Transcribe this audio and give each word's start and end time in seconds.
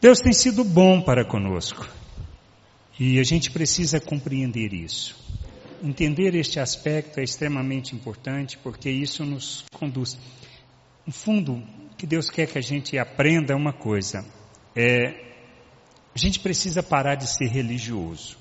Deus 0.00 0.18
tem 0.18 0.32
sido 0.32 0.64
bom 0.64 1.02
para 1.02 1.26
conosco. 1.26 1.86
E 2.98 3.20
a 3.20 3.22
gente 3.22 3.50
precisa 3.50 4.00
compreender 4.00 4.72
isso. 4.72 5.14
Entender 5.82 6.34
este 6.34 6.58
aspecto 6.58 7.20
é 7.20 7.22
extremamente 7.22 7.94
importante 7.94 8.56
porque 8.58 8.90
isso 8.90 9.24
nos 9.26 9.64
conduz. 9.74 10.18
No 11.06 11.12
fundo, 11.12 11.54
o 11.92 11.96
que 11.98 12.06
Deus 12.06 12.30
quer 12.30 12.46
que 12.46 12.56
a 12.56 12.62
gente 12.62 12.98
aprenda 12.98 13.52
é 13.52 13.56
uma 13.56 13.74
coisa. 13.74 14.24
É, 14.74 15.32
a 16.14 16.18
gente 16.18 16.40
precisa 16.40 16.82
parar 16.82 17.14
de 17.14 17.26
ser 17.26 17.48
religioso. 17.48 18.38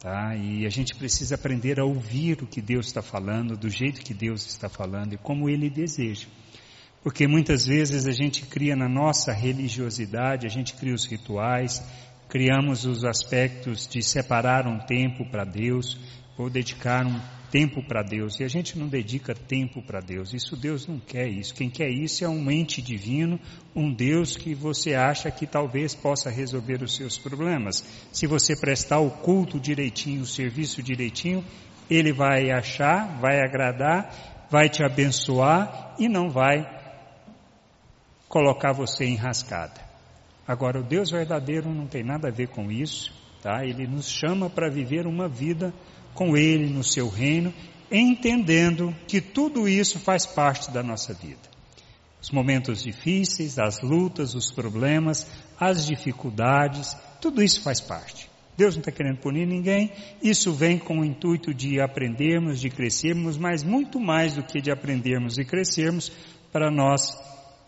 Tá? 0.00 0.36
E 0.36 0.64
a 0.64 0.70
gente 0.70 0.94
precisa 0.94 1.34
aprender 1.34 1.80
a 1.80 1.84
ouvir 1.84 2.40
o 2.40 2.46
que 2.46 2.60
Deus 2.62 2.86
está 2.86 3.02
falando, 3.02 3.56
do 3.56 3.68
jeito 3.68 4.00
que 4.00 4.14
Deus 4.14 4.46
está 4.46 4.68
falando 4.68 5.14
e 5.14 5.18
como 5.18 5.48
Ele 5.48 5.68
deseja. 5.68 6.28
Porque 7.02 7.26
muitas 7.26 7.66
vezes 7.66 8.06
a 8.06 8.12
gente 8.12 8.46
cria 8.46 8.74
na 8.74 8.88
nossa 8.88 9.32
religiosidade, 9.32 10.46
a 10.46 10.50
gente 10.50 10.74
cria 10.74 10.94
os 10.94 11.06
rituais, 11.06 11.82
criamos 12.28 12.84
os 12.84 13.04
aspectos 13.04 13.86
de 13.86 14.02
separar 14.02 14.66
um 14.66 14.78
tempo 14.78 15.24
para 15.30 15.44
Deus, 15.44 15.98
ou 16.36 16.48
dedicar 16.48 17.04
um 17.04 17.20
tempo 17.50 17.82
para 17.82 18.02
Deus. 18.02 18.38
E 18.38 18.44
a 18.44 18.48
gente 18.48 18.78
não 18.78 18.86
dedica 18.86 19.34
tempo 19.34 19.82
para 19.82 20.00
Deus. 20.00 20.32
Isso 20.32 20.56
Deus 20.56 20.86
não 20.86 20.98
quer 20.98 21.26
isso. 21.26 21.54
Quem 21.54 21.68
quer 21.68 21.88
isso 21.88 22.24
é 22.24 22.28
um 22.28 22.50
ente 22.50 22.80
divino, 22.80 23.40
um 23.74 23.92
Deus 23.92 24.36
que 24.36 24.54
você 24.54 24.94
acha 24.94 25.30
que 25.30 25.46
talvez 25.46 25.94
possa 25.94 26.30
resolver 26.30 26.82
os 26.82 26.94
seus 26.94 27.18
problemas. 27.18 27.84
Se 28.12 28.26
você 28.26 28.54
prestar 28.54 29.00
o 29.00 29.10
culto 29.10 29.58
direitinho, 29.58 30.22
o 30.22 30.26
serviço 30.26 30.82
direitinho, 30.82 31.44
ele 31.90 32.12
vai 32.12 32.50
achar, 32.50 33.18
vai 33.18 33.40
agradar, 33.40 34.46
vai 34.50 34.68
te 34.68 34.84
abençoar 34.84 35.96
e 35.98 36.08
não 36.08 36.30
vai 36.30 36.77
colocar 38.28 38.72
você 38.72 39.04
em 39.04 39.16
rascada. 39.16 39.80
Agora, 40.46 40.80
o 40.80 40.82
Deus 40.84 41.10
verdadeiro 41.10 41.72
não 41.72 41.86
tem 41.86 42.02
nada 42.02 42.28
a 42.28 42.32
ver 42.32 42.48
com 42.48 42.70
isso, 42.70 43.12
tá? 43.42 43.64
Ele 43.64 43.86
nos 43.86 44.08
chama 44.08 44.48
para 44.48 44.70
viver 44.70 45.06
uma 45.06 45.28
vida 45.28 45.74
com 46.14 46.36
Ele 46.36 46.68
no 46.70 46.82
seu 46.82 47.08
reino, 47.08 47.52
entendendo 47.90 48.94
que 49.06 49.20
tudo 49.20 49.68
isso 49.68 49.98
faz 49.98 50.26
parte 50.26 50.70
da 50.70 50.82
nossa 50.82 51.14
vida. 51.14 51.48
Os 52.20 52.30
momentos 52.30 52.82
difíceis, 52.82 53.58
as 53.58 53.80
lutas, 53.80 54.34
os 54.34 54.50
problemas, 54.50 55.30
as 55.58 55.86
dificuldades, 55.86 56.96
tudo 57.20 57.42
isso 57.42 57.62
faz 57.62 57.80
parte. 57.80 58.28
Deus 58.56 58.74
não 58.74 58.80
está 58.80 58.90
querendo 58.90 59.18
punir 59.18 59.46
ninguém, 59.46 59.92
isso 60.20 60.52
vem 60.52 60.78
com 60.78 60.98
o 60.98 61.04
intuito 61.04 61.54
de 61.54 61.80
aprendermos, 61.80 62.60
de 62.60 62.68
crescermos, 62.68 63.38
mas 63.38 63.62
muito 63.62 64.00
mais 64.00 64.34
do 64.34 64.42
que 64.42 64.60
de 64.60 64.72
aprendermos 64.72 65.38
e 65.38 65.44
crescermos, 65.44 66.10
para 66.50 66.70
nós 66.70 67.16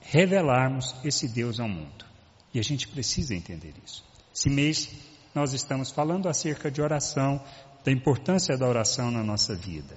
revelarmos 0.01 0.95
esse 1.05 1.29
Deus 1.29 1.61
ao 1.61 1.69
mundo. 1.69 2.05
E 2.53 2.59
a 2.59 2.63
gente 2.63 2.89
precisa 2.89 3.35
entender 3.35 3.75
isso. 3.85 4.05
Esse 4.35 4.51
mês 4.51 4.91
nós 5.35 5.53
estamos 5.53 5.91
falando 5.91 6.29
acerca 6.29 6.71
de 6.71 6.83
oração, 6.83 7.41
da 7.85 7.93
importância 7.93 8.57
da 8.57 8.67
oração 8.67 9.11
na 9.11 9.23
nossa 9.23 9.55
vida. 9.55 9.97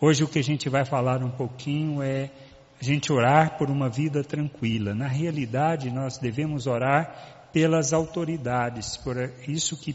Hoje 0.00 0.24
o 0.24 0.28
que 0.28 0.38
a 0.38 0.44
gente 0.44 0.68
vai 0.68 0.84
falar 0.84 1.22
um 1.22 1.30
pouquinho 1.30 2.02
é 2.02 2.30
a 2.80 2.84
gente 2.84 3.12
orar 3.12 3.58
por 3.58 3.70
uma 3.70 3.88
vida 3.88 4.24
tranquila. 4.24 4.94
Na 4.94 5.06
realidade, 5.06 5.90
nós 5.90 6.18
devemos 6.18 6.66
orar 6.66 7.48
pelas 7.52 7.92
autoridades, 7.92 8.96
por 8.96 9.16
isso 9.46 9.76
que 9.76 9.94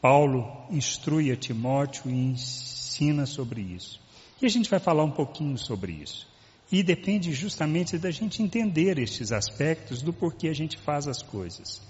Paulo 0.00 0.66
instrui 0.70 1.32
a 1.32 1.36
Timóteo 1.36 2.10
e 2.10 2.14
ensina 2.14 3.24
sobre 3.24 3.62
isso. 3.62 4.00
E 4.40 4.46
a 4.46 4.48
gente 4.48 4.68
vai 4.68 4.78
falar 4.78 5.04
um 5.04 5.10
pouquinho 5.10 5.56
sobre 5.56 5.92
isso. 5.92 6.28
E 6.70 6.82
depende 6.82 7.32
justamente 7.32 7.96
da 7.96 8.10
gente 8.10 8.42
entender 8.42 8.98
estes 8.98 9.32
aspectos 9.32 10.02
do 10.02 10.12
porquê 10.12 10.48
a 10.48 10.54
gente 10.54 10.76
faz 10.76 11.08
as 11.08 11.22
coisas. 11.22 11.80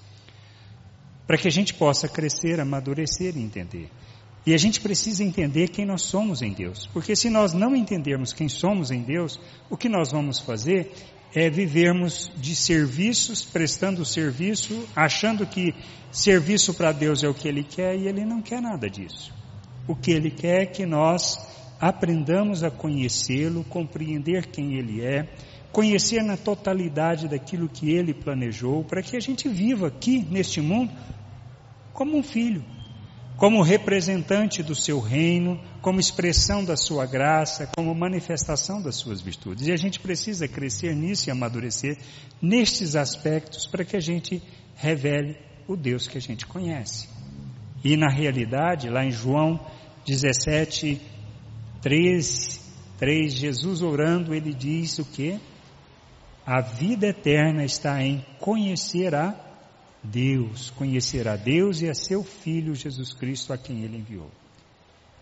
Para 1.27 1.37
que 1.37 1.49
a 1.49 1.50
gente 1.50 1.75
possa 1.75 2.09
crescer, 2.09 2.61
amadurecer 2.61 3.37
e 3.37 3.41
entender. 3.41 3.91
E 4.47 4.55
a 4.55 4.56
gente 4.56 4.81
precisa 4.81 5.22
entender 5.22 5.69
quem 5.69 5.84
nós 5.84 6.03
somos 6.03 6.43
em 6.43 6.53
Deus. 6.53 6.87
Porque 6.87 7.15
se 7.17 7.28
nós 7.28 7.53
não 7.53 7.75
entendermos 7.75 8.33
quem 8.33 8.49
somos 8.49 8.91
em 8.91 9.03
Deus, 9.03 9.38
o 9.69 9.77
que 9.77 9.88
nós 9.88 10.12
vamos 10.12 10.38
fazer 10.38 10.91
é 11.34 11.50
vivermos 11.50 12.31
de 12.37 12.55
serviços, 12.55 13.44
prestando 13.44 14.05
serviço, 14.05 14.88
achando 14.97 15.47
que 15.47 15.75
serviço 16.11 16.72
para 16.72 16.93
Deus 16.93 17.22
é 17.22 17.28
o 17.28 17.34
que 17.34 17.49
Ele 17.49 17.62
quer 17.62 17.97
e 17.97 18.09
Ele 18.09 18.25
não 18.25 18.41
quer 18.41 18.62
nada 18.62 18.88
disso. 18.88 19.34
O 19.87 19.94
que 19.94 20.12
Ele 20.12 20.31
quer 20.31 20.62
é 20.62 20.67
que 20.67 20.87
nós 20.87 21.38
aprendamos 21.81 22.62
a 22.65 22.71
conhecê-lo, 22.71 23.65
compreender 23.65 24.47
quem 24.47 24.75
Ele 24.75 25.00
é, 25.00 25.28
conhecer 25.72 26.22
na 26.22 26.37
totalidade 26.37 27.28
daquilo 27.28 27.69
que 27.69 27.91
Ele 27.91 28.15
planejou, 28.15 28.84
para 28.84 29.03
que 29.03 29.16
a 29.16 29.21
gente 29.21 29.49
viva 29.49 29.88
aqui 29.88 30.27
neste 30.31 30.61
mundo 30.61 30.93
como 31.93 32.17
um 32.17 32.22
filho 32.22 32.65
como 33.38 33.62
representante 33.62 34.65
do 34.65 34.75
seu 34.75 34.99
reino, 34.99 35.61
como 35.81 36.00
expressão 36.00 36.65
da 36.65 36.77
sua 36.77 37.06
graça, 37.06 37.69
como 37.69 37.94
manifestação 37.94 38.83
das 38.83 38.97
suas 38.97 39.21
virtudes. 39.21 39.69
E 39.69 39.72
a 39.72 39.77
gente 39.77 40.00
precisa 40.00 40.49
crescer 40.49 40.93
nisso 40.93 41.28
e 41.28 41.31
amadurecer 41.31 41.97
nestes 42.43 42.97
aspectos 42.97 43.65
para 43.65 43.84
que 43.84 43.97
a 43.97 44.00
gente 44.00 44.43
revele 44.75 45.37
o 45.69 45.77
Deus 45.77 46.09
que 46.09 46.19
a 46.19 46.21
gente 46.21 46.44
conhece. 46.47 47.09
E 47.84 47.97
na 47.97 48.11
realidade, 48.11 48.91
lá 48.91 49.05
em 49.05 49.12
João 49.12 49.61
17, 50.05 51.00
3, 51.81 52.61
3 52.99 53.33
Jesus 53.33 53.83
orando, 53.83 54.34
ele 54.34 54.53
diz 54.53 54.99
o 54.99 55.05
que? 55.05 55.41
A 56.44 56.61
vida 56.61 57.09
eterna 57.09 57.65
está 57.65 58.03
em 58.03 58.25
conhecer 58.41 59.15
a 59.15 59.49
Deus, 60.03 60.71
conhecer 60.71 61.28
a 61.28 61.37
Deus 61.37 61.83
e 61.83 61.88
a 61.88 61.94
seu 61.94 62.25
Filho 62.25 62.75
Jesus 62.75 63.12
Cristo 63.12 63.53
a 63.53 63.59
quem 63.59 63.83
Ele 63.83 63.99
enviou. 63.99 64.31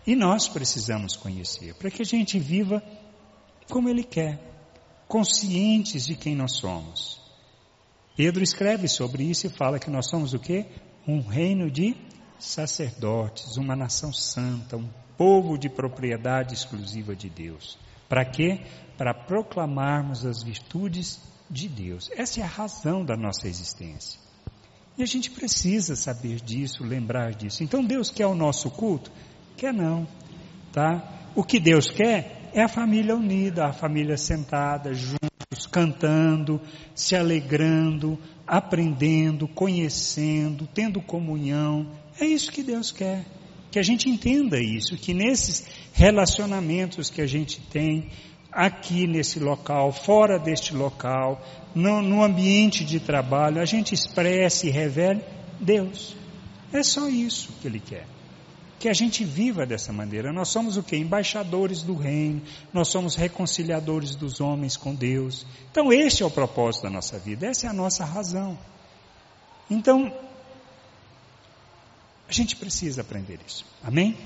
E 0.05 0.15
nós 0.15 0.47
precisamos 0.47 1.15
conhecer, 1.15 1.73
para 1.75 1.91
que 1.91 2.01
a 2.01 2.05
gente 2.05 2.39
viva 2.39 2.81
como 3.69 3.89
Ele 3.89 4.03
quer, 4.03 4.39
conscientes 5.07 6.05
de 6.05 6.15
quem 6.15 6.35
nós 6.35 6.53
somos. 6.53 7.21
Pedro 8.15 8.41
escreve 8.41 8.87
sobre 8.87 9.23
isso 9.23 9.47
e 9.47 9.49
fala 9.49 9.79
que 9.79 9.89
nós 9.89 10.09
somos 10.09 10.33
o 10.33 10.39
quê? 10.39 10.65
Um 11.05 11.19
reino 11.19 11.69
de 11.69 11.95
sacerdotes, 12.39 13.57
uma 13.57 13.75
nação 13.75 14.13
santa, 14.13 14.77
um 14.77 14.89
povo 15.17 15.57
de 15.57 15.69
propriedade 15.69 16.53
exclusiva 16.53 17.15
de 17.15 17.29
Deus. 17.29 17.77
Para 18.07 18.23
quê? 18.23 18.61
Para 18.97 19.13
proclamarmos 19.13 20.25
as 20.25 20.43
virtudes 20.43 21.19
de 21.49 21.67
Deus. 21.67 22.09
Essa 22.15 22.41
é 22.41 22.43
a 22.43 22.47
razão 22.47 23.03
da 23.03 23.15
nossa 23.17 23.47
existência. 23.47 24.19
E 24.97 25.03
a 25.03 25.05
gente 25.05 25.29
precisa 25.31 25.95
saber 25.95 26.41
disso, 26.41 26.83
lembrar 26.83 27.33
disso. 27.33 27.63
Então 27.63 27.83
Deus 27.83 28.09
quer 28.09 28.25
o 28.25 28.35
nosso 28.35 28.69
culto? 28.71 29.11
Quer 29.55 29.73
não, 29.73 30.07
tá? 30.71 31.29
O 31.35 31.43
que 31.43 31.59
Deus 31.59 31.89
quer 31.89 32.49
é 32.53 32.63
a 32.63 32.67
família 32.67 33.15
unida, 33.15 33.67
a 33.67 33.73
família 33.73 34.17
sentada 34.17 34.93
juntos, 34.93 35.67
cantando, 35.71 36.59
se 36.95 37.15
alegrando, 37.15 38.17
aprendendo, 38.45 39.47
conhecendo, 39.47 40.67
tendo 40.73 41.01
comunhão. 41.01 41.91
É 42.19 42.25
isso 42.25 42.51
que 42.51 42.63
Deus 42.63 42.91
quer. 42.91 43.23
Que 43.71 43.79
a 43.79 43.83
gente 43.83 44.09
entenda 44.09 44.59
isso, 44.59 44.95
que 44.97 45.13
nesses 45.13 45.67
relacionamentos 45.93 47.09
que 47.09 47.21
a 47.21 47.27
gente 47.27 47.59
tem, 47.59 48.09
aqui 48.51 49.05
nesse 49.05 49.39
local, 49.39 49.91
fora 49.91 50.39
deste 50.39 50.73
local, 50.73 51.41
no, 51.75 52.01
no 52.01 52.23
ambiente 52.23 52.83
de 52.83 52.99
trabalho, 52.99 53.61
a 53.61 53.65
gente 53.65 53.93
expresse 53.93 54.67
e 54.67 54.71
revele 54.71 55.21
Deus. 55.59 56.15
É 56.73 56.83
só 56.83 57.07
isso 57.07 57.49
que 57.61 57.67
Ele 57.67 57.79
quer. 57.79 58.05
Que 58.79 58.89
a 58.89 58.93
gente 58.93 59.23
viva 59.23 59.65
dessa 59.65 59.91
maneira. 59.91 60.31
Nós 60.31 60.49
somos 60.49 60.77
o 60.77 60.83
que? 60.83 60.95
Embaixadores 60.95 61.81
do 61.81 61.95
reino, 61.95 62.41
nós 62.73 62.89
somos 62.89 63.15
reconciliadores 63.15 64.15
dos 64.15 64.39
homens 64.39 64.77
com 64.77 64.93
Deus. 64.93 65.45
Então, 65.71 65.91
este 65.91 66.23
é 66.23 66.25
o 66.25 66.31
propósito 66.31 66.83
da 66.83 66.89
nossa 66.89 67.17
vida, 67.17 67.47
essa 67.47 67.67
é 67.67 67.69
a 67.69 67.73
nossa 67.73 68.05
razão. 68.05 68.57
Então, 69.69 70.13
a 72.27 72.31
gente 72.31 72.55
precisa 72.55 73.01
aprender 73.01 73.39
isso. 73.45 73.65
Amém? 73.83 74.17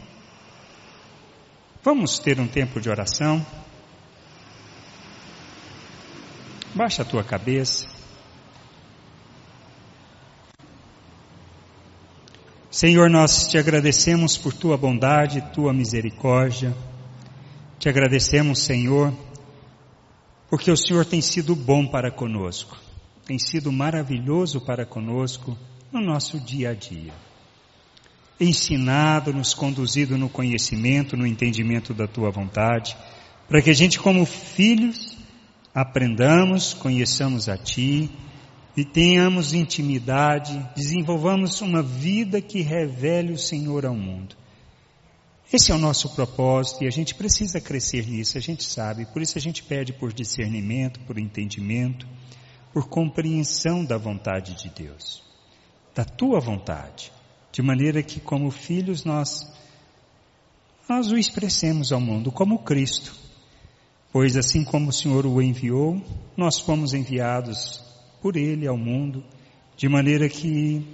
Vamos 1.83 2.19
ter 2.19 2.39
um 2.39 2.48
tempo 2.48 2.80
de 2.80 2.89
oração. 2.89 3.45
Baixa 6.74 7.01
a 7.01 7.06
tua 7.06 7.24
cabeça. 7.24 7.88
Senhor, 12.71 13.09
nós 13.09 13.48
te 13.48 13.57
agradecemos 13.57 14.38
por 14.38 14.53
tua 14.53 14.77
bondade, 14.77 15.42
tua 15.53 15.74
misericórdia. 15.74 16.75
Te 17.77 17.89
agradecemos, 17.89 18.59
Senhor, 18.59 19.13
porque 20.50 20.71
o 20.71 20.77
Senhor 20.77 21.06
tem 21.06 21.21
sido 21.21 21.56
bom 21.56 21.86
para 21.86 22.12
conosco, 22.12 22.77
tem 23.25 23.39
sido 23.39 23.71
maravilhoso 23.71 24.62
para 24.62 24.86
conosco 24.86 25.57
no 25.92 26.00
nosso 26.00 26.39
dia 26.39 26.69
a 26.69 26.74
dia. 26.74 27.12
Ensinado, 28.41 29.31
nos 29.31 29.53
conduzido 29.53 30.17
no 30.17 30.27
conhecimento, 30.27 31.15
no 31.15 31.27
entendimento 31.27 31.93
da 31.93 32.07
tua 32.07 32.31
vontade, 32.31 32.97
para 33.47 33.61
que 33.61 33.69
a 33.69 33.73
gente, 33.73 33.99
como 33.99 34.25
filhos, 34.25 35.15
aprendamos, 35.75 36.73
conheçamos 36.73 37.47
a 37.47 37.55
Ti, 37.55 38.09
e 38.75 38.83
tenhamos 38.83 39.53
intimidade, 39.53 40.57
desenvolvamos 40.75 41.61
uma 41.61 41.83
vida 41.83 42.41
que 42.41 42.61
revele 42.61 43.33
o 43.33 43.38
Senhor 43.38 43.85
ao 43.85 43.95
mundo. 43.95 44.35
Esse 45.53 45.71
é 45.71 45.75
o 45.75 45.77
nosso 45.77 46.15
propósito 46.15 46.83
e 46.83 46.88
a 46.88 46.91
gente 46.91 47.13
precisa 47.13 47.59
crescer 47.59 48.07
nisso, 48.07 48.38
a 48.38 48.41
gente 48.41 48.63
sabe, 48.63 49.05
por 49.05 49.21
isso 49.21 49.38
a 49.38 49.41
gente 49.41 49.61
pede 49.61 49.91
por 49.91 50.13
discernimento, 50.13 50.99
por 51.01 51.19
entendimento, 51.19 52.07
por 52.73 52.88
compreensão 52.88 53.83
da 53.83 53.97
vontade 53.97 54.55
de 54.55 54.69
Deus, 54.69 55.21
da 55.93 56.05
tua 56.05 56.39
vontade, 56.39 57.11
de 57.51 57.62
maneira 57.62 58.01
que 58.01 58.19
como 58.19 58.50
filhos 58.50 59.03
nós 59.03 59.51
nós 60.88 61.12
o 61.12 61.18
expressemos 61.18 61.92
ao 61.92 62.01
mundo 62.01 62.31
como 62.31 62.59
Cristo. 62.59 63.15
Pois 64.12 64.36
assim 64.36 64.63
como 64.65 64.89
o 64.89 64.94
Senhor 64.94 65.25
o 65.25 65.42
enviou, 65.42 66.01
nós 66.36 66.59
fomos 66.59 66.94
enviados 66.94 67.81
por 68.21 68.36
Ele 68.36 68.68
ao 68.68 68.77
mundo, 68.77 69.24
de 69.77 69.88
maneira 69.88 70.27
que 70.27 70.86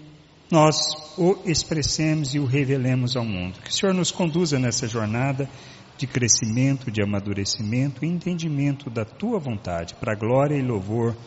nós 0.52 0.78
o 1.18 1.38
expressemos 1.46 2.36
e 2.36 2.40
o 2.40 2.46
revelemos 2.46 3.18
ao 3.18 3.26
mundo. 3.26 3.60
Que 3.60 3.72
o 3.72 3.74
Senhor 3.74 3.94
nos 3.94 4.12
conduza 4.12 4.60
nessa 4.60 4.88
jornada 4.88 5.50
de 5.98 6.06
crescimento, 6.06 6.92
de 6.92 7.02
amadurecimento 7.02 8.06
e 8.06 8.08
entendimento 8.08 8.90
da 8.90 9.04
Tua 9.04 9.40
vontade, 9.40 9.96
para 9.96 10.14
a 10.14 10.16
glória 10.16 10.56
e 10.56 10.62
louvor 10.62 11.18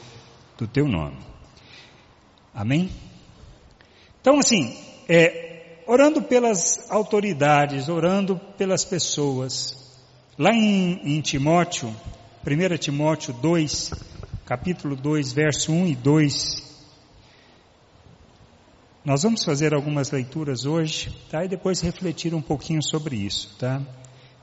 do 0.56 0.69
Teu 0.69 0.87
nome. 0.87 1.19
Amém? 2.55 2.88
Então 4.21 4.38
assim, 4.38 4.77
é, 5.12 5.82
orando 5.88 6.22
pelas 6.22 6.88
autoridades, 6.88 7.88
orando 7.88 8.40
pelas 8.56 8.84
pessoas. 8.84 9.76
Lá 10.38 10.54
em, 10.54 11.16
em 11.16 11.20
Timóteo, 11.20 11.92
1 12.46 12.76
Timóteo 12.78 13.34
2, 13.34 13.90
capítulo 14.46 14.94
2, 14.94 15.32
verso 15.32 15.72
1 15.72 15.86
e 15.88 15.96
2, 15.96 16.70
nós 19.04 19.24
vamos 19.24 19.42
fazer 19.42 19.74
algumas 19.74 20.12
leituras 20.12 20.64
hoje, 20.64 21.12
tá? 21.28 21.44
E 21.44 21.48
depois 21.48 21.80
refletir 21.80 22.32
um 22.32 22.42
pouquinho 22.42 22.80
sobre 22.80 23.16
isso, 23.16 23.56
tá? 23.58 23.82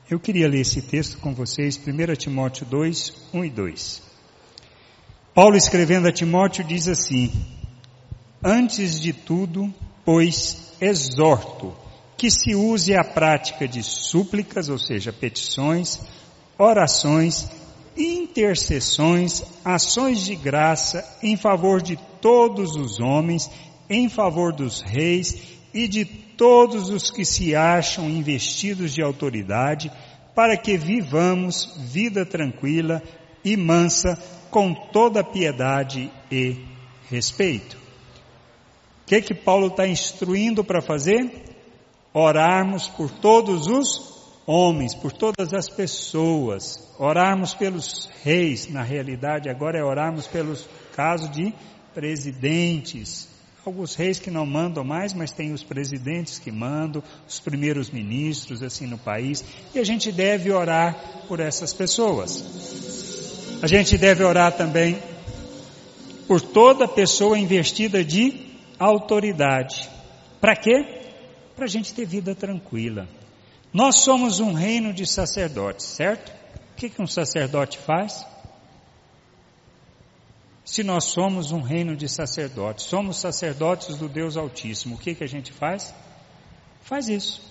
Eu 0.10 0.20
queria 0.20 0.50
ler 0.50 0.60
esse 0.62 0.82
texto 0.82 1.18
com 1.20 1.34
vocês, 1.34 1.78
1 1.78 2.16
Timóteo 2.16 2.66
2, 2.66 3.30
1 3.34 3.46
e 3.46 3.50
2. 3.50 4.04
Paulo 5.34 5.56
escrevendo 5.56 6.10
a 6.10 6.12
Timóteo 6.12 6.66
diz 6.66 6.90
assim: 6.90 7.32
Antes 8.44 9.00
de 9.00 9.14
tudo, 9.14 9.74
pois 10.08 10.74
exorto 10.80 11.76
que 12.16 12.32
se 12.32 12.56
use 12.56 12.96
a 12.96 13.04
prática 13.04 13.68
de 13.68 13.84
súplicas, 13.84 14.70
ou 14.70 14.80
seja, 14.80 15.12
petições, 15.12 16.00
orações, 16.58 17.46
intercessões, 17.98 19.44
ações 19.66 20.24
de 20.24 20.34
graça 20.34 21.04
em 21.22 21.36
favor 21.36 21.82
de 21.82 21.98
todos 22.22 22.78
os 22.78 23.02
homens, 23.02 23.52
em 23.90 24.08
favor 24.08 24.54
dos 24.54 24.80
reis 24.80 25.58
e 25.74 25.90
de 25.90 26.06
todos 26.06 26.90
os 26.90 27.12
que 27.12 27.26
se 27.26 27.54
acham 27.54 28.10
investidos 28.10 28.94
de 28.94 29.04
autoridade, 29.04 29.92
para 30.34 30.56
que 30.56 30.78
vivamos 30.78 31.78
vida 31.80 32.26
tranquila 32.26 33.04
e 33.44 33.58
mansa 33.58 34.18
com 34.50 34.74
toda 34.74 35.22
piedade 35.22 36.10
e 36.32 36.56
respeito 37.10 37.87
que 39.08 39.22
que 39.22 39.34
Paulo 39.34 39.68
está 39.68 39.88
instruindo 39.88 40.66
para 40.66 40.82
fazer? 40.82 41.32
Orarmos 42.14 42.90
por 42.90 43.10
todos 43.10 43.66
os 43.68 44.18
homens, 44.46 44.94
por 44.94 45.14
todas 45.14 45.54
as 45.54 45.70
pessoas, 45.70 46.94
orarmos 47.00 47.54
pelos 47.54 48.10
reis, 48.24 48.70
na 48.70 48.84
realidade 48.84 49.50
agora 49.50 49.80
é 49.80 49.84
orarmos 49.84 50.28
pelos 50.28 50.68
casos 50.94 51.32
de 51.32 51.54
presidentes, 51.94 53.30
alguns 53.66 53.96
reis 53.96 54.20
que 54.20 54.30
não 54.30 54.46
mandam 54.46 54.84
mais, 54.84 55.14
mas 55.14 55.32
tem 55.32 55.54
os 55.54 55.64
presidentes 55.64 56.38
que 56.38 56.52
mandam, 56.52 57.02
os 57.28 57.40
primeiros 57.40 57.90
ministros 57.90 58.62
assim 58.62 58.88
no 58.88 58.98
país, 58.98 59.44
e 59.74 59.80
a 59.80 59.86
gente 59.86 60.12
deve 60.12 60.52
orar 60.52 61.26
por 61.30 61.40
essas 61.40 61.74
pessoas. 61.74 62.44
A 63.62 63.68
gente 63.68 63.98
deve 63.98 64.24
orar 64.24 64.52
também 64.52 64.98
por 66.28 66.42
toda 66.42 66.88
pessoa 66.88 67.38
investida 67.38 68.04
de 68.04 68.47
autoridade. 68.80 69.90
Para 70.40 70.56
quê? 70.56 71.04
Para 71.56 71.66
a 71.66 71.70
gente 71.70 71.94
ter 71.94 72.06
vida 72.06 72.36
tranquila. 72.36 73.08
Nós 73.74 73.98
somos 73.98 74.40
um 74.40 74.54
reino 74.54 74.94
de 74.94 75.06
sacerdotes, 75.06 75.86
certo? 75.86 76.32
O 76.72 76.76
que, 76.76 76.90
que 76.90 77.02
um 77.02 77.08
sacerdote 77.08 77.78
faz? 77.78 78.26
Se 80.64 80.84
nós 80.84 81.06
somos 81.06 81.52
um 81.52 81.62
reino 81.62 81.96
de 81.96 82.10
sacerdotes, 82.10 82.86
somos 82.86 83.18
sacerdotes 83.18 83.98
do 83.98 84.10
Deus 84.10 84.36
Altíssimo, 84.36 84.96
o 84.96 84.98
que, 84.98 85.16
que 85.16 85.24
a 85.24 85.28
gente 85.28 85.54
faz? 85.54 85.94
Faz 86.82 87.08
isso. 87.08 87.42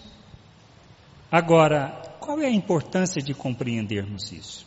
Agora, 1.31 2.17
qual 2.20 2.40
é 2.40 2.46
a 2.46 2.50
importância 2.50 3.23
de 3.23 3.34
compreendermos 3.34 4.32
isso? 4.32 4.67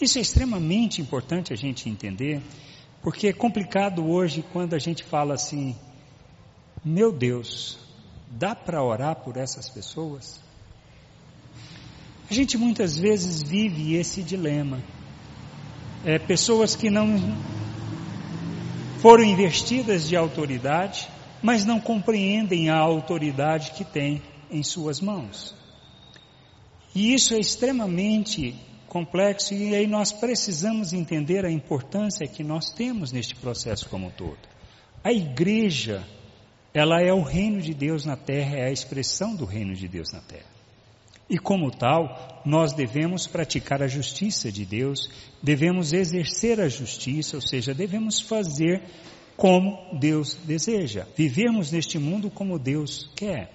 Isso 0.00 0.18
é 0.18 0.22
extremamente 0.22 1.02
importante 1.02 1.52
a 1.52 1.56
gente 1.56 1.88
entender, 1.88 2.40
porque 3.02 3.28
é 3.28 3.32
complicado 3.32 4.08
hoje 4.08 4.42
quando 4.52 4.74
a 4.74 4.78
gente 4.78 5.04
fala 5.04 5.34
assim, 5.34 5.76
meu 6.84 7.12
Deus, 7.12 7.78
dá 8.30 8.54
para 8.54 8.82
orar 8.82 9.16
por 9.16 9.36
essas 9.36 9.68
pessoas? 9.68 10.40
A 12.30 12.32
gente 12.34 12.56
muitas 12.56 12.96
vezes 12.96 13.42
vive 13.42 13.94
esse 13.94 14.22
dilema. 14.22 14.80
É, 16.04 16.18
pessoas 16.18 16.76
que 16.76 16.88
não 16.88 17.36
foram 19.00 19.24
investidas 19.24 20.08
de 20.08 20.16
autoridade, 20.16 21.08
mas 21.42 21.64
não 21.64 21.80
compreendem 21.80 22.70
a 22.70 22.76
autoridade 22.76 23.72
que 23.72 23.84
têm 23.84 24.22
em 24.50 24.62
suas 24.62 25.00
mãos. 25.00 25.54
E 26.94 27.12
isso 27.14 27.34
é 27.34 27.38
extremamente 27.38 28.54
complexo 28.88 29.54
e 29.54 29.74
aí 29.74 29.86
nós 29.86 30.12
precisamos 30.12 30.92
entender 30.92 31.44
a 31.44 31.50
importância 31.50 32.26
que 32.26 32.42
nós 32.42 32.70
temos 32.70 33.12
neste 33.12 33.36
processo 33.36 33.88
como 33.88 34.08
um 34.08 34.10
todo. 34.10 34.38
A 35.02 35.12
igreja 35.12 36.04
ela 36.72 37.00
é 37.02 37.12
o 37.12 37.22
reino 37.22 37.60
de 37.60 37.74
Deus 37.74 38.04
na 38.04 38.16
terra, 38.16 38.56
é 38.56 38.68
a 38.68 38.72
expressão 38.72 39.34
do 39.34 39.44
reino 39.44 39.74
de 39.74 39.88
Deus 39.88 40.12
na 40.12 40.20
terra. 40.20 40.50
E 41.28 41.38
como 41.38 41.70
tal, 41.70 42.42
nós 42.44 42.72
devemos 42.72 43.26
praticar 43.26 43.82
a 43.82 43.86
justiça 43.86 44.50
de 44.50 44.64
Deus, 44.64 45.08
devemos 45.40 45.92
exercer 45.92 46.60
a 46.60 46.68
justiça, 46.68 47.36
ou 47.36 47.42
seja, 47.42 47.72
devemos 47.72 48.20
fazer 48.20 48.82
como 49.36 49.78
Deus 49.98 50.34
deseja, 50.44 51.06
vivermos 51.16 51.70
neste 51.70 51.98
mundo 51.98 52.30
como 52.30 52.58
Deus 52.58 53.10
quer. 53.14 53.48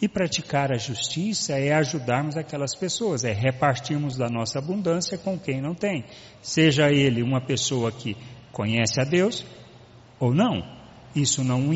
E 0.00 0.08
praticar 0.08 0.72
a 0.72 0.78
justiça 0.78 1.52
é 1.52 1.72
ajudarmos 1.72 2.36
aquelas 2.36 2.74
pessoas, 2.74 3.24
é 3.24 3.32
repartirmos 3.32 4.16
da 4.16 4.28
nossa 4.28 4.58
abundância 4.58 5.18
com 5.18 5.38
quem 5.38 5.60
não 5.60 5.74
tem. 5.74 6.04
Seja 6.40 6.88
ele 6.90 7.22
uma 7.22 7.40
pessoa 7.40 7.92
que 7.92 8.16
conhece 8.50 9.00
a 9.00 9.04
Deus 9.04 9.44
ou 10.18 10.34
não. 10.34 10.60
Isso 11.14 11.44
não 11.44 11.72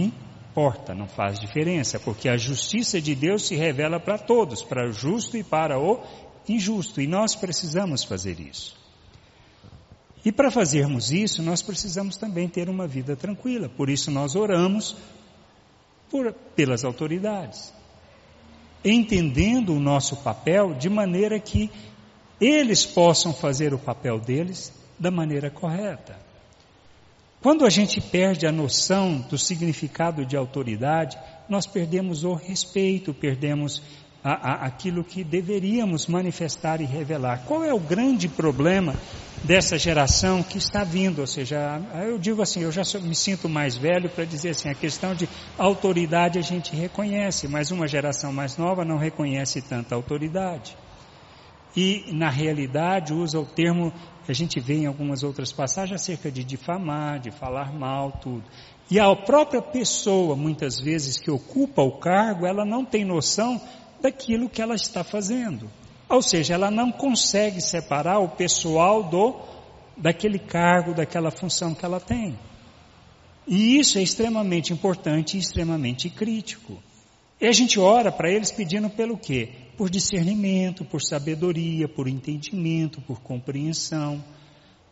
importa, 0.57 0.95
não 0.95 1.07
faz 1.07 1.39
diferença, 1.39 2.01
porque 2.01 2.31
a 2.31 2.39
justiça 2.39 2.99
de 2.99 3.15
Deus 3.15 3.47
se 3.47 3.55
revela 3.55 4.01
para 4.01 4.17
todos, 4.17 4.63
para 4.63 4.89
o 4.89 4.93
justo 4.93 5.37
e 5.37 5.45
para 5.45 5.79
o 5.79 6.01
injusto, 6.49 6.99
e 6.99 7.07
nós 7.07 7.37
precisamos 7.37 8.03
fazer 8.03 8.41
isso. 8.41 8.75
E 10.25 10.33
para 10.33 10.51
fazermos 10.51 11.13
isso, 11.13 11.43
nós 11.43 11.61
precisamos 11.61 12.17
também 12.17 12.49
ter 12.49 12.71
uma 12.71 12.87
vida 12.87 13.15
tranquila, 13.15 13.69
por 13.69 13.91
isso 13.91 14.11
nós 14.11 14.35
oramos 14.35 14.97
por, 16.11 16.33
pelas 16.33 16.87
autoridades, 16.87 17.71
entendendo 18.83 19.75
o 19.75 19.81
nosso 19.81 20.17
papel 20.17 20.73
de 20.73 20.89
maneira 20.89 21.39
que 21.39 21.71
eles 22.41 22.87
possam 22.87 23.35
fazer 23.35 23.75
o 23.75 23.79
papel 23.79 24.19
deles 24.19 24.73
da 24.99 25.11
maneira 25.11 25.51
correta. 25.51 26.26
Quando 27.43 27.65
a 27.65 27.71
gente 27.71 28.01
perde 28.01 28.47
a 28.47 28.53
noção 28.53 29.19
do 29.31 29.39
significado 29.39 30.25
de 30.25 30.37
autoridade, 30.37 31.19
nós 31.49 31.67
perdemos 31.67 32.25
o 32.25 32.35
respeito, 32.35 33.15
perdemos 33.15 33.83
a, 34.25 34.33
a, 34.33 34.67
aquilo 34.67 35.05
que 35.05 35.23
deveríamos 35.23 36.07
manifestar 36.07 36.81
e 36.81 36.85
revelar. 36.85 37.45
Qual 37.47 37.63
é 37.63 37.73
o 37.73 37.79
grande 37.79 38.29
problema 38.29 38.97
dessa 39.45 39.79
geração 39.79 40.43
que 40.43 40.59
está 40.59 40.83
vindo? 40.83 41.21
Ou 41.21 41.27
seja, 41.27 41.81
eu 42.05 42.19
digo 42.19 42.43
assim, 42.43 42.63
eu 42.63 42.73
já 42.73 42.83
me 43.01 43.15
sinto 43.15 43.49
mais 43.49 43.77
velho 43.77 44.09
para 44.09 44.25
dizer 44.25 44.51
assim, 44.51 44.69
a 44.69 44.75
questão 44.75 45.15
de 45.15 45.29
autoridade 45.57 46.39
a 46.39 46.43
gente 46.43 46.75
reconhece, 46.75 47.47
mas 47.47 47.71
uma 47.71 47.87
geração 47.87 48.33
mais 48.33 48.57
nova 48.57 48.85
não 48.85 48.99
reconhece 48.99 49.63
tanta 49.63 49.95
autoridade 49.95 50.77
e, 51.77 52.07
na 52.13 52.31
realidade, 52.31 53.13
usa 53.13 53.39
o 53.39 53.45
termo 53.45 53.93
que 54.25 54.33
a 54.33 54.35
gente 54.35 54.59
vê 54.59 54.79
em 54.79 54.87
algumas 54.87 55.23
outras 55.23 55.53
passagens 55.53 56.01
acerca 56.01 56.31
de 56.31 56.43
difamar, 56.43 57.21
de 57.21 57.31
falar 57.31 57.73
mal, 57.73 58.13
tudo. 58.13 58.45
E 58.91 58.99
a 58.99 59.15
própria 59.15 59.61
pessoa, 59.61 60.35
muitas 60.35 60.81
vezes, 60.81 61.19
que 61.19 61.31
ocupa 61.31 61.83
o 61.83 61.99
cargo, 61.99 62.47
ela 62.47 62.65
não 62.65 62.85
tem 62.85 63.05
noção 63.05 63.61
daquilo 64.01 64.49
que 64.49 64.63
ela 64.63 64.75
está 64.75 65.05
fazendo. 65.05 65.71
Ou 66.09 66.23
seja, 66.23 66.55
ela 66.55 66.71
não 66.71 66.91
consegue 66.91 67.61
separar 67.61 68.21
o 68.21 68.29
pessoal 68.29 69.03
do 69.03 69.35
daquele 69.97 70.39
cargo, 70.39 70.95
daquela 70.95 71.31
função 71.31 71.75
que 71.75 71.85
ela 71.85 71.99
tem. 71.99 72.39
E 73.47 73.79
isso 73.79 73.99
é 73.99 74.03
extremamente 74.03 74.73
importante 74.73 75.37
e 75.37 75.41
extremamente 75.41 76.11
crítico. 76.11 76.83
E 77.41 77.47
a 77.47 77.53
gente 77.53 77.79
ora 77.79 78.11
para 78.11 78.31
eles 78.31 78.51
pedindo 78.51 78.89
pelo 78.89 79.19
quê? 79.19 79.51
Por 79.77 79.91
discernimento, 79.91 80.85
por 80.85 81.03
sabedoria, 81.03 81.87
por 81.87 82.09
entendimento, 82.09 83.01
por 83.03 83.21
compreensão, 83.21 84.25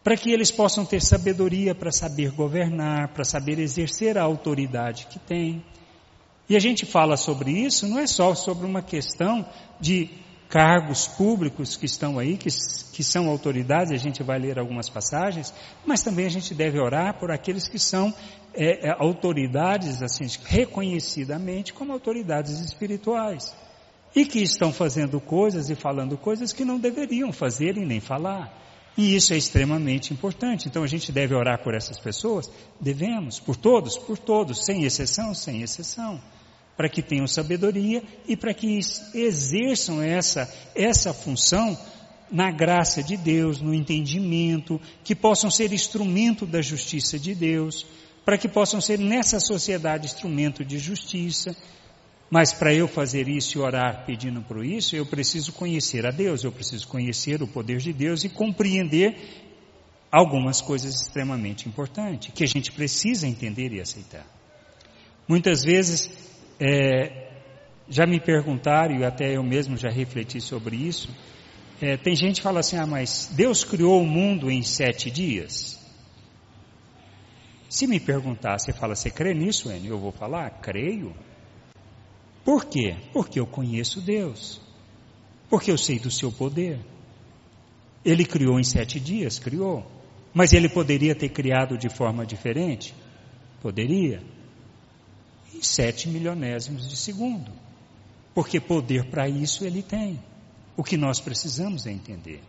para 0.02 0.16
que 0.16 0.30
eles 0.30 0.50
possam 0.50 0.84
ter 0.84 1.00
sabedoria 1.00 1.74
para 1.74 1.90
saber 1.90 2.30
governar, 2.32 3.14
para 3.14 3.24
saber 3.24 3.58
exercer 3.58 4.18
a 4.18 4.22
autoridade 4.22 5.06
que 5.06 5.18
têm. 5.18 5.64
E 6.46 6.54
a 6.54 6.60
gente 6.60 6.84
fala 6.84 7.16
sobre 7.16 7.50
isso 7.50 7.88
não 7.88 7.98
é 7.98 8.06
só 8.06 8.34
sobre 8.34 8.66
uma 8.66 8.82
questão 8.82 9.46
de 9.80 10.10
cargos 10.50 11.08
públicos 11.08 11.76
que 11.76 11.86
estão 11.86 12.18
aí, 12.18 12.36
que, 12.36 12.48
que 12.92 13.02
são 13.02 13.28
autoridades, 13.28 13.90
a 13.90 13.96
gente 13.96 14.22
vai 14.22 14.38
ler 14.38 14.58
algumas 14.58 14.90
passagens, 14.90 15.52
mas 15.86 16.02
também 16.02 16.26
a 16.26 16.30
gente 16.30 16.54
deve 16.54 16.78
orar 16.78 17.18
por 17.18 17.30
aqueles 17.30 17.66
que 17.66 17.78
são 17.78 18.14
é, 18.54 18.88
é, 18.88 18.96
autoridades, 18.98 20.02
assim, 20.02 20.26
reconhecidamente 20.44 21.72
como 21.72 21.92
autoridades 21.92 22.60
espirituais. 22.60 23.54
E 24.14 24.24
que 24.24 24.40
estão 24.40 24.72
fazendo 24.72 25.20
coisas 25.20 25.70
e 25.70 25.74
falando 25.74 26.16
coisas 26.16 26.52
que 26.52 26.64
não 26.64 26.78
deveriam 26.78 27.32
fazer 27.32 27.76
e 27.76 27.84
nem 27.84 28.00
falar. 28.00 28.62
E 28.96 29.16
isso 29.16 29.34
é 29.34 29.36
extremamente 29.36 30.12
importante. 30.12 30.68
Então 30.68 30.84
a 30.84 30.86
gente 30.86 31.10
deve 31.10 31.34
orar 31.34 31.62
por 31.64 31.74
essas 31.74 31.98
pessoas? 31.98 32.48
Devemos, 32.80 33.40
por 33.40 33.56
todos, 33.56 33.98
por 33.98 34.16
todos, 34.16 34.64
sem 34.64 34.84
exceção, 34.84 35.34
sem 35.34 35.62
exceção 35.62 36.20
para 36.76 36.88
que 36.88 37.02
tenham 37.02 37.26
sabedoria 37.26 38.02
e 38.26 38.36
para 38.36 38.52
que 38.52 38.78
exerçam 39.14 40.02
essa, 40.02 40.52
essa 40.74 41.14
função 41.14 41.78
na 42.30 42.50
graça 42.50 43.02
de 43.02 43.16
Deus, 43.16 43.60
no 43.60 43.72
entendimento, 43.72 44.80
que 45.04 45.14
possam 45.14 45.50
ser 45.50 45.72
instrumento 45.72 46.44
da 46.46 46.60
justiça 46.60 47.18
de 47.18 47.34
Deus, 47.34 47.86
para 48.24 48.38
que 48.38 48.48
possam 48.48 48.80
ser 48.80 48.98
nessa 48.98 49.38
sociedade 49.38 50.06
instrumento 50.06 50.64
de 50.64 50.78
justiça. 50.78 51.54
Mas 52.30 52.52
para 52.52 52.74
eu 52.74 52.88
fazer 52.88 53.28
isso 53.28 53.58
e 53.58 53.60
orar 53.60 54.04
pedindo 54.06 54.40
por 54.42 54.64
isso, 54.64 54.96
eu 54.96 55.06
preciso 55.06 55.52
conhecer 55.52 56.06
a 56.06 56.10
Deus, 56.10 56.42
eu 56.42 56.50
preciso 56.50 56.88
conhecer 56.88 57.42
o 57.42 57.46
poder 57.46 57.78
de 57.78 57.92
Deus 57.92 58.24
e 58.24 58.28
compreender 58.28 59.16
algumas 60.10 60.60
coisas 60.60 61.02
extremamente 61.02 61.68
importantes, 61.68 62.32
que 62.34 62.44
a 62.44 62.46
gente 62.46 62.72
precisa 62.72 63.26
entender 63.26 63.72
e 63.72 63.80
aceitar. 63.80 64.26
Muitas 65.28 65.62
vezes 65.64 66.08
é, 66.58 67.30
já 67.88 68.06
me 68.06 68.20
perguntaram, 68.20 68.96
e 68.96 69.04
até 69.04 69.36
eu 69.36 69.42
mesmo 69.42 69.76
já 69.76 69.90
refleti 69.90 70.40
sobre 70.40 70.76
isso, 70.76 71.08
é, 71.80 71.96
tem 71.96 72.14
gente 72.14 72.36
que 72.36 72.42
fala 72.42 72.60
assim, 72.60 72.76
ah, 72.76 72.86
mas 72.86 73.30
Deus 73.34 73.64
criou 73.64 74.00
o 74.00 74.06
mundo 74.06 74.50
em 74.50 74.62
sete 74.62 75.10
dias? 75.10 75.73
Se 77.74 77.88
me 77.88 77.98
perguntar, 77.98 78.56
você 78.56 78.72
fala, 78.72 78.94
você 78.94 79.10
crê 79.10 79.34
nisso, 79.34 79.68
Enio? 79.68 79.94
Eu 79.94 79.98
vou 79.98 80.12
falar, 80.12 80.48
creio. 80.60 81.12
Por 82.44 82.66
quê? 82.66 82.96
Porque 83.12 83.40
eu 83.40 83.48
conheço 83.48 84.00
Deus. 84.00 84.60
Porque 85.50 85.72
eu 85.72 85.76
sei 85.76 85.98
do 85.98 86.08
seu 86.08 86.30
poder. 86.30 86.78
Ele 88.04 88.24
criou 88.24 88.60
em 88.60 88.62
sete 88.62 89.00
dias, 89.00 89.40
criou. 89.40 89.84
Mas 90.32 90.52
ele 90.52 90.68
poderia 90.68 91.16
ter 91.16 91.30
criado 91.30 91.76
de 91.76 91.88
forma 91.88 92.24
diferente? 92.24 92.94
Poderia 93.60 94.22
em 95.52 95.60
sete 95.60 96.08
milionésimos 96.08 96.88
de 96.88 96.94
segundo. 96.96 97.50
Porque 98.32 98.60
poder 98.60 99.10
para 99.10 99.28
isso 99.28 99.64
ele 99.64 99.82
tem. 99.82 100.22
O 100.76 100.84
que 100.84 100.96
nós 100.96 101.18
precisamos 101.18 101.88
é 101.88 101.90
entender. 101.90 102.40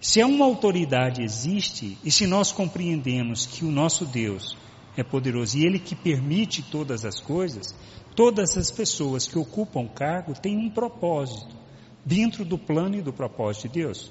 Se 0.00 0.22
uma 0.22 0.44
autoridade 0.44 1.22
existe, 1.22 1.98
e 2.04 2.10
se 2.10 2.26
nós 2.26 2.52
compreendemos 2.52 3.46
que 3.46 3.64
o 3.64 3.70
nosso 3.70 4.06
Deus 4.06 4.56
é 4.96 5.02
poderoso 5.02 5.58
e 5.58 5.64
Ele 5.64 5.78
que 5.78 5.96
permite 5.96 6.62
todas 6.62 7.04
as 7.04 7.20
coisas, 7.20 7.74
todas 8.14 8.56
as 8.56 8.70
pessoas 8.70 9.26
que 9.26 9.38
ocupam 9.38 9.88
cargo 9.88 10.34
têm 10.34 10.56
um 10.56 10.70
propósito 10.70 11.56
dentro 12.04 12.44
do 12.44 12.56
plano 12.56 12.96
e 12.96 13.02
do 13.02 13.12
propósito 13.12 13.68
de 13.68 13.80
Deus, 13.80 14.10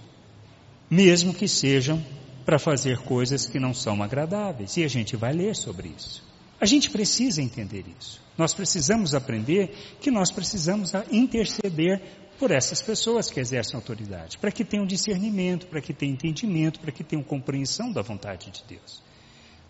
mesmo 0.90 1.34
que 1.34 1.48
sejam 1.48 2.04
para 2.46 2.60
fazer 2.60 3.00
coisas 3.00 3.46
que 3.46 3.60
não 3.60 3.74
são 3.74 4.04
agradáveis, 4.04 4.78
e 4.78 4.84
a 4.84 4.88
gente 4.88 5.16
vai 5.16 5.34
ler 5.34 5.56
sobre 5.56 5.92
isso. 5.98 6.24
A 6.60 6.66
gente 6.66 6.90
precisa 6.90 7.42
entender 7.42 7.86
isso. 8.00 8.22
Nós 8.38 8.54
precisamos 8.54 9.14
aprender 9.14 9.76
que 10.00 10.10
nós 10.10 10.32
precisamos 10.32 10.92
interceder 11.12 12.02
por 12.40 12.52
essas 12.52 12.82
pessoas 12.82 13.30
que 13.30 13.40
exercem 13.40 13.76
autoridade, 13.76 14.38
para 14.38 14.52
que 14.52 14.64
tenham 14.64 14.86
discernimento, 14.86 15.68
para 15.68 15.82
que 15.82 15.94
tenham 15.94 16.14
entendimento, 16.14 16.80
para 16.80 16.92
que 16.92 17.04
tenham 17.04 17.24
compreensão 17.24 17.92
da 17.92 18.02
vontade 18.02 18.52
de 18.52 18.64
Deus. 18.68 19.02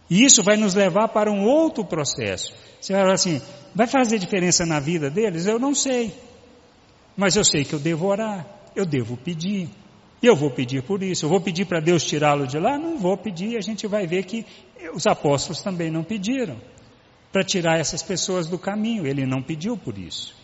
E 0.10 0.24
isso 0.24 0.42
vai 0.44 0.56
nos 0.56 0.74
levar 0.74 1.10
para 1.10 1.32
um 1.32 1.44
outro 1.46 1.84
processo. 1.84 2.54
Você 2.80 2.94
vai 2.94 3.02
falar 3.02 3.14
assim, 3.14 3.42
vai 3.76 3.88
fazer 3.88 4.18
diferença 4.20 4.66
na 4.66 4.80
vida 4.80 5.10
deles? 5.10 5.46
Eu 5.46 5.60
não 5.60 5.76
sei. 5.76 6.14
Mas 7.16 7.36
eu 7.36 7.44
sei 7.44 7.66
que 7.66 7.74
eu 7.74 7.80
devo 7.80 8.08
orar, 8.08 8.46
eu 8.76 8.86
devo 8.86 9.18
pedir. 9.18 9.70
Eu 10.22 10.36
vou 10.36 10.50
pedir 10.50 10.82
por 10.84 11.04
isso. 11.04 11.26
Eu 11.26 11.30
vou 11.30 11.42
pedir 11.42 11.66
para 11.66 11.80
Deus 11.80 12.04
tirá-lo 12.04 12.48
de 12.48 12.58
lá? 12.58 12.78
Não 12.78 12.98
vou 12.98 13.18
pedir. 13.18 13.58
A 13.58 13.62
gente 13.62 13.86
vai 13.86 14.08
ver 14.08 14.24
que 14.24 14.46
os 14.94 15.06
apóstolos 15.06 15.62
também 15.62 15.92
não 15.92 16.04
pediram 16.04 16.58
para 17.32 17.44
tirar 17.44 17.80
essas 17.80 18.02
pessoas 18.02 18.48
do 18.48 18.58
caminho. 18.58 19.06
Ele 19.06 19.26
não 19.26 19.44
pediu 19.44 19.78
por 19.78 19.98
isso. 19.98 20.36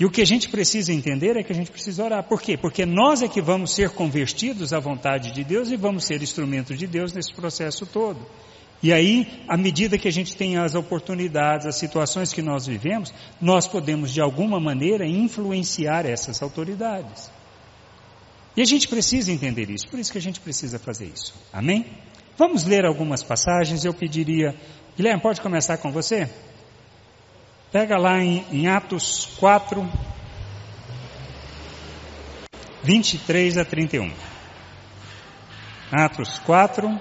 E 0.00 0.04
o 0.06 0.10
que 0.10 0.22
a 0.22 0.26
gente 0.26 0.48
precisa 0.48 0.94
entender 0.94 1.36
é 1.36 1.42
que 1.42 1.52
a 1.52 1.54
gente 1.54 1.70
precisa 1.70 2.02
orar. 2.02 2.24
Por 2.24 2.40
quê? 2.40 2.56
Porque 2.56 2.86
nós 2.86 3.20
é 3.20 3.28
que 3.28 3.42
vamos 3.42 3.74
ser 3.74 3.90
convertidos 3.90 4.72
à 4.72 4.80
vontade 4.80 5.30
de 5.30 5.44
Deus 5.44 5.70
e 5.70 5.76
vamos 5.76 6.06
ser 6.06 6.22
instrumentos 6.22 6.78
de 6.78 6.86
Deus 6.86 7.12
nesse 7.12 7.34
processo 7.34 7.84
todo. 7.84 8.18
E 8.82 8.94
aí, 8.94 9.44
à 9.46 9.58
medida 9.58 9.98
que 9.98 10.08
a 10.08 10.10
gente 10.10 10.34
tem 10.34 10.56
as 10.56 10.74
oportunidades, 10.74 11.66
as 11.66 11.76
situações 11.76 12.32
que 12.32 12.40
nós 12.40 12.66
vivemos, 12.66 13.12
nós 13.38 13.68
podemos 13.68 14.10
de 14.10 14.22
alguma 14.22 14.58
maneira 14.58 15.06
influenciar 15.06 16.06
essas 16.06 16.42
autoridades. 16.42 17.30
E 18.56 18.62
a 18.62 18.64
gente 18.64 18.88
precisa 18.88 19.30
entender 19.30 19.68
isso, 19.68 19.86
por 19.86 19.98
isso 20.00 20.10
que 20.10 20.18
a 20.18 20.22
gente 20.22 20.40
precisa 20.40 20.78
fazer 20.78 21.12
isso. 21.14 21.34
Amém? 21.52 21.84
Vamos 22.38 22.64
ler 22.64 22.86
algumas 22.86 23.22
passagens, 23.22 23.84
eu 23.84 23.92
pediria 23.92 24.56
Guilherme, 24.96 25.22
pode 25.22 25.40
começar 25.40 25.78
com 25.78 25.90
você? 25.90 26.28
Pega 27.72 27.96
lá 27.96 28.18
em, 28.18 28.44
em 28.50 28.66
Atos 28.66 29.26
4, 29.38 29.88
23 32.82 33.58
a 33.58 33.64
31. 33.64 34.12
Atos 35.92 36.40
4. 36.40 37.00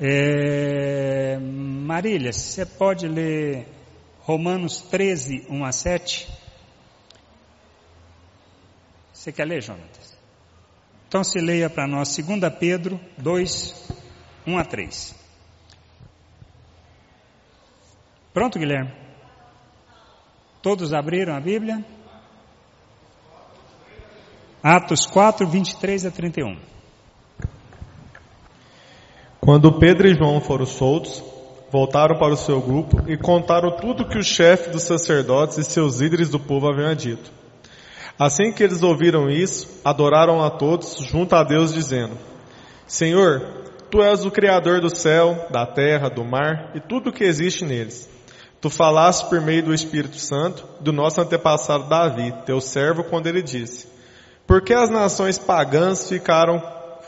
É, 0.00 1.38
Marília, 1.40 2.32
você 2.32 2.66
pode 2.66 3.06
ler 3.06 3.68
Romanos 4.20 4.80
13, 4.80 5.46
1 5.48 5.64
a 5.64 5.70
7? 5.70 6.28
Você 9.12 9.30
quer 9.30 9.44
ler, 9.44 9.62
Jonatas? 9.62 10.18
Então 11.06 11.22
se 11.22 11.38
leia 11.38 11.70
para 11.70 11.86
nós 11.86 12.16
2 12.16 12.52
Pedro 12.58 13.00
2, 13.16 13.90
1 14.44 14.58
a 14.58 14.64
3. 14.64 15.17
Pronto, 18.38 18.56
Guilherme? 18.56 18.92
Todos 20.62 20.92
abriram 20.92 21.34
a 21.34 21.40
Bíblia? 21.40 21.84
Atos 24.62 25.06
4, 25.06 25.44
23 25.44 26.06
a 26.06 26.10
31. 26.12 26.56
Quando 29.40 29.76
Pedro 29.80 30.06
e 30.06 30.14
João 30.14 30.40
foram 30.40 30.66
soltos, 30.66 31.20
voltaram 31.72 32.16
para 32.16 32.32
o 32.32 32.36
seu 32.36 32.60
grupo 32.60 33.10
e 33.10 33.16
contaram 33.16 33.76
tudo 33.76 34.06
que 34.06 34.18
o 34.18 34.22
chefe 34.22 34.70
dos 34.70 34.84
sacerdotes 34.84 35.58
e 35.58 35.64
seus 35.64 35.98
líderes 35.98 36.30
do 36.30 36.38
povo 36.38 36.68
haviam 36.68 36.94
dito. 36.94 37.32
Assim 38.16 38.52
que 38.52 38.62
eles 38.62 38.84
ouviram 38.84 39.28
isso, 39.28 39.80
adoraram 39.84 40.40
a 40.44 40.48
todos 40.48 40.98
junto 41.00 41.34
a 41.34 41.42
Deus, 41.42 41.74
dizendo: 41.74 42.16
Senhor, 42.86 43.40
tu 43.90 44.00
és 44.00 44.24
o 44.24 44.30
Criador 44.30 44.80
do 44.80 44.94
céu, 44.96 45.48
da 45.50 45.66
terra, 45.66 46.08
do 46.08 46.24
mar 46.24 46.70
e 46.76 46.78
tudo 46.78 47.10
o 47.10 47.12
que 47.12 47.24
existe 47.24 47.64
neles. 47.64 48.16
Tu 48.60 48.68
falaste 48.68 49.28
por 49.28 49.40
meio 49.40 49.62
do 49.62 49.74
Espírito 49.74 50.18
Santo 50.18 50.66
do 50.80 50.92
nosso 50.92 51.20
antepassado 51.20 51.88
Davi, 51.88 52.34
teu 52.44 52.60
servo, 52.60 53.04
quando 53.04 53.28
ele 53.28 53.40
disse: 53.40 53.86
Por 54.46 54.60
que 54.62 54.74
as 54.74 54.90
nações 54.90 55.38
pagãs 55.38 56.08
ficaram 56.08 56.60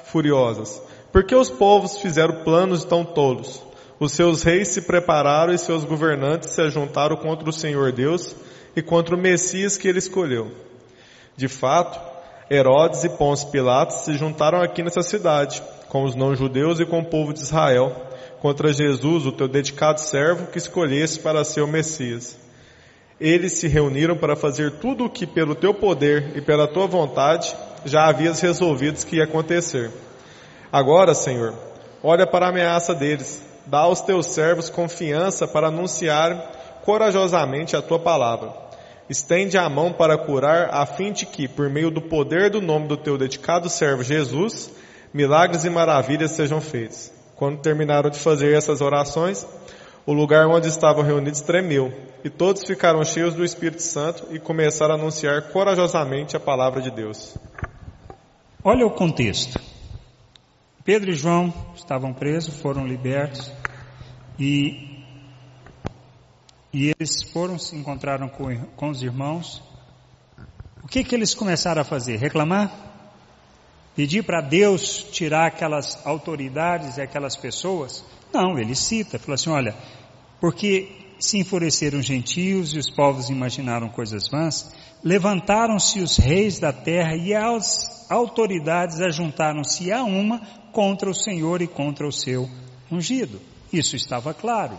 furiosas? 0.04 0.80
Por 1.12 1.24
que 1.24 1.34
os 1.34 1.50
povos 1.50 1.98
fizeram 1.98 2.44
planos 2.44 2.84
tão 2.84 3.04
tolos? 3.04 3.60
Os 3.98 4.12
seus 4.12 4.42
reis 4.42 4.68
se 4.68 4.82
prepararam 4.82 5.52
e 5.52 5.58
seus 5.58 5.84
governantes 5.84 6.50
se 6.50 6.62
ajuntaram 6.62 7.16
contra 7.16 7.50
o 7.50 7.52
Senhor 7.52 7.90
Deus 7.92 8.34
e 8.74 8.80
contra 8.80 9.14
o 9.14 9.18
Messias 9.18 9.76
que 9.76 9.88
ele 9.88 9.98
escolheu. 9.98 10.52
De 11.36 11.48
fato, 11.48 12.00
Herodes 12.50 13.04
e 13.04 13.08
Pôncio 13.08 13.48
Pilatos 13.48 14.04
se 14.04 14.14
juntaram 14.14 14.62
aqui 14.62 14.82
nessa 14.82 15.02
cidade, 15.02 15.62
com 15.88 16.04
os 16.04 16.14
não-judeus 16.14 16.78
e 16.80 16.86
com 16.86 17.00
o 17.00 17.04
povo 17.04 17.32
de 17.32 17.40
Israel, 17.40 18.09
contra 18.40 18.72
Jesus, 18.72 19.26
o 19.26 19.32
teu 19.32 19.46
dedicado 19.46 20.00
servo 20.00 20.46
que 20.46 20.58
escolheste 20.58 21.20
para 21.20 21.44
ser 21.44 21.60
o 21.60 21.68
Messias. 21.68 22.38
Eles 23.20 23.52
se 23.52 23.68
reuniram 23.68 24.16
para 24.16 24.34
fazer 24.34 24.72
tudo 24.72 25.04
o 25.04 25.10
que 25.10 25.26
pelo 25.26 25.54
teu 25.54 25.74
poder 25.74 26.32
e 26.36 26.40
pela 26.40 26.66
tua 26.66 26.86
vontade 26.86 27.54
já 27.84 28.08
havias 28.08 28.40
resolvido 28.40 29.04
que 29.04 29.16
ia 29.16 29.24
acontecer. 29.24 29.90
Agora, 30.72 31.14
Senhor, 31.14 31.54
olha 32.02 32.26
para 32.26 32.46
a 32.46 32.48
ameaça 32.48 32.94
deles. 32.94 33.42
Dá 33.66 33.80
aos 33.80 34.00
teus 34.00 34.26
servos 34.26 34.70
confiança 34.70 35.46
para 35.46 35.68
anunciar 35.68 36.80
corajosamente 36.82 37.76
a 37.76 37.82
tua 37.82 37.98
palavra. 37.98 38.52
Estende 39.08 39.58
a 39.58 39.68
mão 39.68 39.92
para 39.92 40.16
curar, 40.16 40.70
a 40.72 40.86
fim 40.86 41.12
de 41.12 41.26
que, 41.26 41.46
por 41.46 41.68
meio 41.68 41.90
do 41.90 42.00
poder 42.00 42.48
do 42.48 42.62
nome 42.62 42.88
do 42.88 42.96
teu 42.96 43.18
dedicado 43.18 43.68
servo 43.68 44.02
Jesus, 44.02 44.70
milagres 45.12 45.64
e 45.64 45.70
maravilhas 45.70 46.30
sejam 46.30 46.60
feitos. 46.60 47.19
Quando 47.40 47.62
terminaram 47.62 48.10
de 48.10 48.18
fazer 48.18 48.54
essas 48.54 48.82
orações, 48.82 49.46
o 50.04 50.12
lugar 50.12 50.46
onde 50.46 50.68
estavam 50.68 51.02
reunidos 51.02 51.40
tremeu, 51.40 51.90
e 52.22 52.28
todos 52.28 52.66
ficaram 52.66 53.02
cheios 53.02 53.32
do 53.32 53.42
Espírito 53.42 53.80
Santo 53.80 54.26
e 54.30 54.38
começaram 54.38 54.94
a 54.94 54.98
anunciar 54.98 55.44
corajosamente 55.44 56.36
a 56.36 56.38
palavra 56.38 56.82
de 56.82 56.90
Deus. 56.90 57.38
Olha 58.62 58.86
o 58.86 58.90
contexto. 58.90 59.58
Pedro 60.84 61.12
e 61.12 61.14
João 61.14 61.50
estavam 61.74 62.12
presos, 62.12 62.58
foram 62.58 62.86
libertos 62.86 63.50
e, 64.38 65.02
e 66.74 66.90
eles 66.90 67.22
foram 67.32 67.58
se 67.58 67.74
encontraram 67.74 68.28
com, 68.28 68.54
com 68.76 68.90
os 68.90 69.02
irmãos. 69.02 69.62
O 70.84 70.86
que 70.86 71.02
que 71.02 71.14
eles 71.14 71.32
começaram 71.32 71.80
a 71.80 71.86
fazer? 71.86 72.18
Reclamar? 72.18 72.89
Pedir 73.94 74.22
para 74.22 74.40
Deus 74.40 75.04
tirar 75.10 75.46
aquelas 75.46 76.04
autoridades 76.06 76.96
e 76.96 77.02
aquelas 77.02 77.36
pessoas? 77.36 78.04
Não, 78.32 78.58
ele 78.58 78.74
cita, 78.74 79.18
falou 79.18 79.34
assim, 79.34 79.50
olha, 79.50 79.74
porque 80.40 80.88
se 81.18 81.38
enfureceram 81.38 81.98
os 81.98 82.06
gentios 82.06 82.74
e 82.74 82.78
os 82.78 82.90
povos 82.90 83.28
imaginaram 83.28 83.88
coisas 83.88 84.28
vãs, 84.28 84.72
levantaram-se 85.04 86.00
os 86.00 86.16
reis 86.16 86.58
da 86.58 86.72
terra 86.72 87.14
e 87.14 87.34
as 87.34 88.10
autoridades 88.10 89.00
ajuntaram-se 89.00 89.92
a 89.92 90.02
uma 90.02 90.40
contra 90.72 91.10
o 91.10 91.14
Senhor 91.14 91.60
e 91.60 91.66
contra 91.66 92.06
o 92.06 92.12
seu 92.12 92.48
ungido. 92.90 93.40
Isso 93.72 93.96
estava 93.96 94.32
claro. 94.32 94.78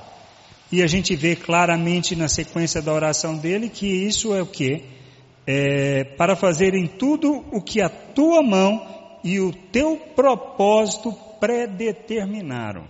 E 0.72 0.82
a 0.82 0.88
gente 0.88 1.16
vê 1.16 1.36
claramente 1.36 2.16
na 2.16 2.28
sequência 2.28 2.82
da 2.82 2.94
oração 2.94 3.38
dele 3.38 3.70
que 3.70 3.88
isso 3.88 4.34
é 4.34 4.42
o 4.42 4.46
que? 4.46 4.84
É, 5.46 6.04
para 6.18 6.36
fazerem 6.36 6.88
tudo 6.88 7.44
o 7.52 7.62
que 7.62 7.82
a 7.82 7.90
tua 7.90 8.42
mão 8.42 9.01
e 9.24 9.40
o 9.40 9.52
teu 9.54 9.98
propósito 10.16 11.14
predeterminaram. 11.40 12.86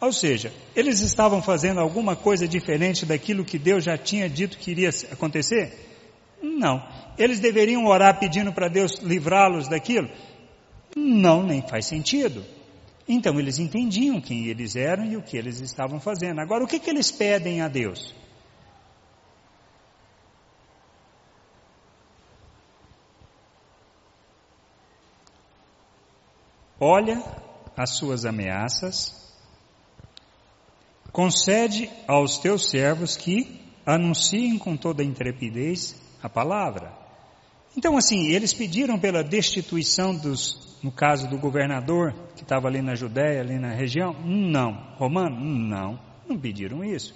Ou 0.00 0.12
seja, 0.12 0.52
eles 0.76 1.00
estavam 1.00 1.42
fazendo 1.42 1.80
alguma 1.80 2.14
coisa 2.14 2.46
diferente 2.46 3.04
daquilo 3.04 3.44
que 3.44 3.58
Deus 3.58 3.84
já 3.84 3.98
tinha 3.98 4.28
dito 4.28 4.56
que 4.56 4.70
iria 4.70 4.90
acontecer? 5.10 5.72
Não. 6.40 6.82
Eles 7.18 7.40
deveriam 7.40 7.84
orar 7.86 8.18
pedindo 8.18 8.52
para 8.52 8.68
Deus 8.68 9.00
livrá-los 9.02 9.66
daquilo? 9.66 10.08
Não, 10.96 11.42
nem 11.42 11.62
faz 11.62 11.86
sentido. 11.86 12.44
Então 13.08 13.40
eles 13.40 13.58
entendiam 13.58 14.20
quem 14.20 14.46
eles 14.46 14.76
eram 14.76 15.04
e 15.04 15.16
o 15.16 15.22
que 15.22 15.36
eles 15.36 15.60
estavam 15.60 15.98
fazendo. 15.98 16.40
Agora, 16.40 16.62
o 16.62 16.68
que, 16.68 16.78
que 16.78 16.90
eles 16.90 17.10
pedem 17.10 17.60
a 17.60 17.68
Deus? 17.68 18.14
Olha 26.80 27.22
as 27.76 27.96
suas 27.96 28.24
ameaças 28.24 29.18
Concede 31.12 31.90
aos 32.06 32.38
teus 32.38 32.70
servos 32.70 33.16
que 33.16 33.60
anunciem 33.84 34.58
com 34.58 34.76
toda 34.76 35.02
intrepidez 35.02 35.96
a 36.22 36.28
palavra. 36.28 36.92
Então, 37.76 37.96
assim, 37.96 38.28
eles 38.28 38.52
pediram 38.52 38.98
pela 38.98 39.24
destituição 39.24 40.14
dos, 40.14 40.78
no 40.82 40.92
caso 40.92 41.28
do 41.28 41.38
governador 41.38 42.14
que 42.36 42.42
estava 42.42 42.68
ali 42.68 42.82
na 42.82 42.94
Judéia, 42.94 43.40
ali 43.40 43.58
na 43.58 43.72
região? 43.72 44.14
Não. 44.24 44.94
Romano? 44.96 45.40
Não. 45.40 45.98
Não 46.28 46.38
pediram 46.38 46.84
isso. 46.84 47.14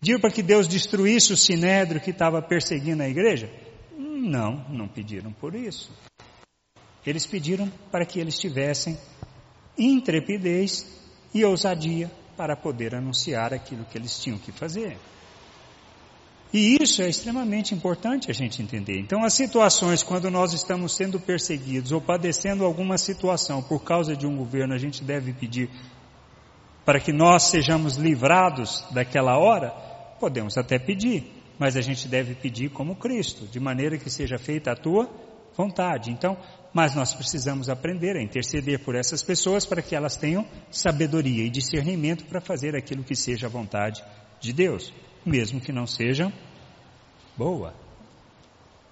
Pediram 0.00 0.20
para 0.20 0.30
que 0.30 0.42
Deus 0.42 0.68
destruísse 0.68 1.32
o 1.32 1.36
sinédrio 1.36 2.00
que 2.00 2.10
estava 2.10 2.40
perseguindo 2.40 3.02
a 3.02 3.08
igreja? 3.08 3.50
Não, 3.98 4.64
não 4.70 4.86
pediram 4.86 5.32
por 5.32 5.54
isso. 5.54 5.90
Eles 7.08 7.24
pediram 7.24 7.72
para 7.90 8.04
que 8.04 8.20
eles 8.20 8.38
tivessem 8.38 8.98
intrepidez 9.78 10.86
e 11.32 11.42
ousadia 11.42 12.10
para 12.36 12.54
poder 12.54 12.94
anunciar 12.94 13.54
aquilo 13.54 13.86
que 13.86 13.96
eles 13.96 14.20
tinham 14.20 14.36
que 14.36 14.52
fazer. 14.52 14.98
E 16.52 16.76
isso 16.78 17.00
é 17.00 17.08
extremamente 17.08 17.74
importante 17.74 18.30
a 18.30 18.34
gente 18.34 18.60
entender. 18.60 19.00
Então, 19.00 19.24
as 19.24 19.32
situações 19.32 20.02
quando 20.02 20.30
nós 20.30 20.52
estamos 20.52 20.94
sendo 20.94 21.18
perseguidos 21.18 21.92
ou 21.92 22.00
padecendo 22.00 22.62
alguma 22.62 22.98
situação 22.98 23.62
por 23.62 23.82
causa 23.82 24.14
de 24.14 24.26
um 24.26 24.36
governo, 24.36 24.74
a 24.74 24.78
gente 24.78 25.02
deve 25.02 25.32
pedir 25.32 25.70
para 26.84 27.00
que 27.00 27.12
nós 27.12 27.44
sejamos 27.44 27.96
livrados 27.96 28.84
daquela 28.90 29.38
hora? 29.38 29.70
Podemos 30.20 30.58
até 30.58 30.78
pedir, 30.78 31.24
mas 31.58 31.74
a 31.74 31.80
gente 31.80 32.06
deve 32.06 32.34
pedir 32.34 32.68
como 32.68 32.96
Cristo, 32.96 33.46
de 33.46 33.58
maneira 33.58 33.96
que 33.96 34.10
seja 34.10 34.38
feita 34.38 34.72
a 34.72 34.76
tua 34.76 35.08
vontade. 35.58 36.12
Então, 36.12 36.36
mas 36.72 36.94
nós 36.94 37.12
precisamos 37.12 37.68
aprender 37.68 38.16
a 38.16 38.22
interceder 38.22 38.78
por 38.84 38.94
essas 38.94 39.24
pessoas 39.24 39.66
para 39.66 39.82
que 39.82 39.96
elas 39.96 40.16
tenham 40.16 40.46
sabedoria 40.70 41.44
e 41.44 41.50
discernimento 41.50 42.24
para 42.26 42.40
fazer 42.40 42.76
aquilo 42.76 43.02
que 43.02 43.16
seja 43.16 43.48
a 43.48 43.50
vontade 43.50 44.04
de 44.40 44.52
Deus, 44.52 44.94
mesmo 45.26 45.60
que 45.60 45.72
não 45.72 45.84
seja 45.84 46.32
boa 47.36 47.74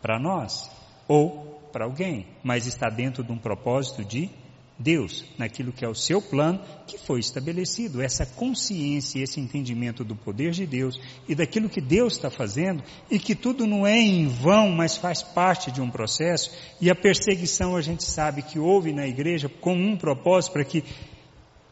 para 0.02 0.18
nós 0.18 0.68
ou 1.06 1.60
para 1.72 1.84
alguém, 1.84 2.26
mas 2.42 2.66
está 2.66 2.88
dentro 2.88 3.22
de 3.22 3.30
um 3.30 3.38
propósito 3.38 4.04
de 4.04 4.28
Deus, 4.78 5.24
naquilo 5.38 5.72
que 5.72 5.84
é 5.84 5.88
o 5.88 5.94
seu 5.94 6.20
plano 6.20 6.60
que 6.86 6.98
foi 6.98 7.20
estabelecido. 7.20 8.02
Essa 8.02 8.26
consciência, 8.26 9.22
esse 9.22 9.40
entendimento 9.40 10.04
do 10.04 10.14
poder 10.14 10.50
de 10.50 10.66
Deus 10.66 11.00
e 11.26 11.34
daquilo 11.34 11.68
que 11.68 11.80
Deus 11.80 12.14
está 12.14 12.30
fazendo 12.30 12.82
e 13.10 13.18
que 13.18 13.34
tudo 13.34 13.66
não 13.66 13.86
é 13.86 13.98
em 13.98 14.28
vão, 14.28 14.70
mas 14.70 14.96
faz 14.96 15.22
parte 15.22 15.70
de 15.70 15.80
um 15.80 15.90
processo. 15.90 16.50
E 16.80 16.90
a 16.90 16.94
perseguição 16.94 17.74
a 17.74 17.80
gente 17.80 18.04
sabe 18.04 18.42
que 18.42 18.58
houve 18.58 18.92
na 18.92 19.06
igreja 19.06 19.48
com 19.48 19.74
um 19.74 19.96
propósito 19.96 20.52
para 20.52 20.64
que 20.64 20.84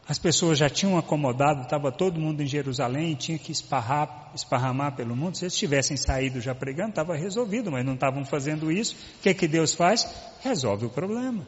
as 0.07 0.19
pessoas 0.19 0.59
já 0.59 0.69
tinham 0.69 0.97
acomodado, 0.99 1.61
estava 1.61 1.91
todo 1.91 2.19
mundo 2.19 2.41
em 2.41 2.45
Jerusalém, 2.45 3.15
tinha 3.15 3.39
que 3.39 3.51
esparrar, 3.51 4.31
esparramar 4.35 4.95
pelo 4.95 5.15
mundo. 5.15 5.35
Se 5.35 5.45
eles 5.45 5.57
tivessem 5.57 5.97
saído 5.97 6.39
já 6.39 6.53
pregando, 6.53 6.89
estava 6.89 7.15
resolvido, 7.15 7.71
mas 7.71 7.83
não 7.83 7.95
estavam 7.95 8.23
fazendo 8.23 8.71
isso. 8.71 8.95
O 9.17 9.23
que 9.23 9.29
é 9.29 9.33
que 9.33 9.47
Deus 9.47 9.73
faz? 9.73 10.07
Resolve 10.43 10.85
o 10.85 10.89
problema. 10.89 11.45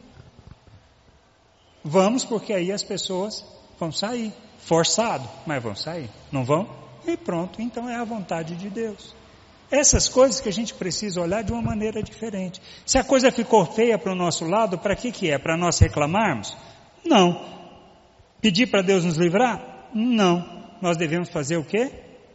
Vamos 1.88 2.22
porque 2.22 2.52
aí 2.52 2.70
as 2.70 2.84
pessoas 2.84 3.42
vão 3.80 3.90
sair, 3.90 4.30
forçado, 4.58 5.26
mas 5.46 5.62
vão 5.62 5.74
sair, 5.74 6.10
não 6.30 6.44
vão? 6.44 6.68
E 7.06 7.16
pronto, 7.16 7.62
então 7.62 7.88
é 7.88 7.96
a 7.96 8.04
vontade 8.04 8.54
de 8.56 8.68
Deus. 8.68 9.14
Essas 9.70 10.06
coisas 10.06 10.38
que 10.38 10.50
a 10.50 10.52
gente 10.52 10.74
precisa 10.74 11.18
olhar 11.18 11.42
de 11.42 11.50
uma 11.50 11.62
maneira 11.62 12.02
diferente. 12.02 12.60
Se 12.84 12.98
a 12.98 13.04
coisa 13.04 13.32
ficou 13.32 13.64
feia 13.64 13.98
para 13.98 14.12
o 14.12 14.14
nosso 14.14 14.44
lado, 14.44 14.76
para 14.76 14.94
que 14.94 15.10
que 15.10 15.30
é? 15.30 15.38
Para 15.38 15.56
nós 15.56 15.78
reclamarmos? 15.78 16.54
Não. 17.02 17.42
Pedir 18.42 18.66
para 18.66 18.82
Deus 18.82 19.06
nos 19.06 19.16
livrar? 19.16 19.88
Não. 19.94 20.44
Nós 20.82 20.98
devemos 20.98 21.30
fazer 21.30 21.56
o 21.56 21.64
quê? 21.64 21.90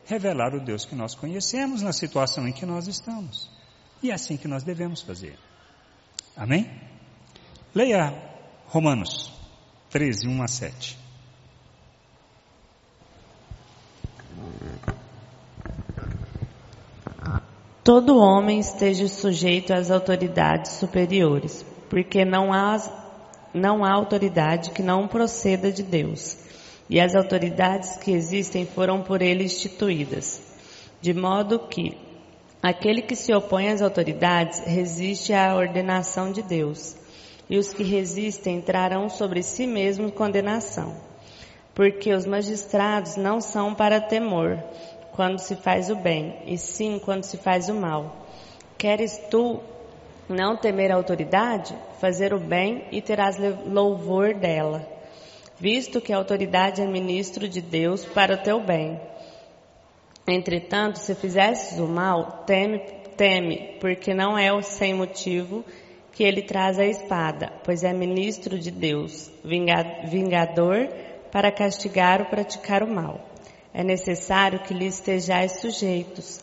Revelar 0.06 0.56
o 0.56 0.62
Deus 0.62 0.84
que 0.84 0.96
nós 0.96 1.14
conhecemos 1.14 1.84
na 1.84 1.94
situação 1.94 2.48
em 2.48 2.52
que 2.52 2.66
nós 2.66 2.88
estamos. 2.88 3.52
E 4.02 4.10
é 4.10 4.16
assim 4.16 4.36
que 4.36 4.48
nós 4.48 4.64
devemos 4.64 5.02
fazer. 5.04 5.38
Amém? 6.36 6.72
Leia 7.76 8.14
Romanos 8.68 9.33
13, 9.94 10.28
1 10.28 10.42
a 10.42 10.48
7. 10.48 10.98
Todo 17.84 18.18
homem 18.18 18.60
esteja 18.60 19.08
sujeito 19.08 19.72
às 19.72 19.92
autoridades 19.92 20.72
superiores, 20.80 21.64
porque 21.92 22.26
não 22.26 22.52
há, 22.52 22.78
não 23.54 23.86
há 23.86 23.94
autoridade 23.94 24.72
que 24.72 24.82
não 24.82 25.08
proceda 25.08 25.72
de 25.72 25.84
Deus, 25.84 26.40
e 26.90 27.00
as 27.00 27.14
autoridades 27.14 27.96
que 27.98 28.10
existem 28.14 28.66
foram 28.66 29.04
por 29.04 29.22
ele 29.22 29.44
instituídas, 29.44 30.42
de 31.02 31.14
modo 31.14 31.60
que 31.60 31.96
aquele 32.64 33.04
que 33.04 33.16
se 33.16 33.32
opõe 33.32 33.70
às 33.70 33.84
autoridades 33.84 34.58
resiste 34.66 35.34
à 35.34 35.56
ordenação 35.56 36.32
de 36.32 36.42
Deus 36.42 37.03
e 37.50 37.58
os 37.58 37.74
que 37.74 37.84
resistem 37.84 38.62
trarão 38.62 39.10
sobre 39.10 39.44
si 39.44 39.68
mesmos 39.68 40.12
condenação. 40.12 40.96
Porque 41.74 42.14
os 42.14 42.26
magistrados 42.26 43.16
não 43.16 43.42
são 43.42 43.74
para 43.74 44.00
temor 44.00 44.64
quando 45.12 45.40
se 45.40 45.56
faz 45.56 45.90
o 45.90 45.96
bem, 45.96 46.40
e 46.46 46.58
sim 46.58 47.00
quando 47.04 47.24
se 47.24 47.38
faz 47.38 47.70
o 47.70 47.74
mal. 47.74 48.26
Queres 48.78 49.18
tu 49.30 49.60
não 50.28 50.58
temer 50.58 50.92
a 50.92 50.96
autoridade, 50.96 51.76
fazer 52.00 52.34
o 52.34 52.40
bem 52.40 52.86
e 52.92 53.02
terás 53.02 53.38
louvor 53.66 54.34
dela, 54.34 54.88
visto 55.60 56.02
que 56.02 56.12
a 56.12 56.18
autoridade 56.18 56.82
é 56.82 56.86
ministro 56.86 57.48
de 57.48 57.62
Deus 57.62 58.06
para 58.06 58.36
o 58.36 58.38
teu 58.38 58.60
bem. 58.62 59.00
Entretanto, 60.28 61.00
se 61.00 61.14
fizesses 61.16 61.80
o 61.80 61.88
mal, 61.88 62.44
teme, 62.46 62.80
teme, 63.18 63.78
porque 63.80 64.14
não 64.14 64.38
é 64.38 64.60
sem 64.62 64.94
motivo 64.94 65.64
que 66.14 66.24
ele 66.24 66.44
traz 66.44 66.80
a 66.80 66.86
espada, 66.86 67.52
pois 67.64 67.84
é 67.84 67.92
ministro 67.92 68.58
de 68.58 68.70
Deus, 68.70 69.32
vingador 69.44 70.88
para 71.32 71.52
castigar 71.52 72.22
ou 72.22 72.28
praticar 72.28 72.84
o 72.84 72.88
mal. 72.88 73.20
É 73.74 73.84
necessário 73.84 74.60
que 74.60 74.74
lhe 74.74 74.86
estejais 74.86 75.60
sujeitos, 75.60 76.40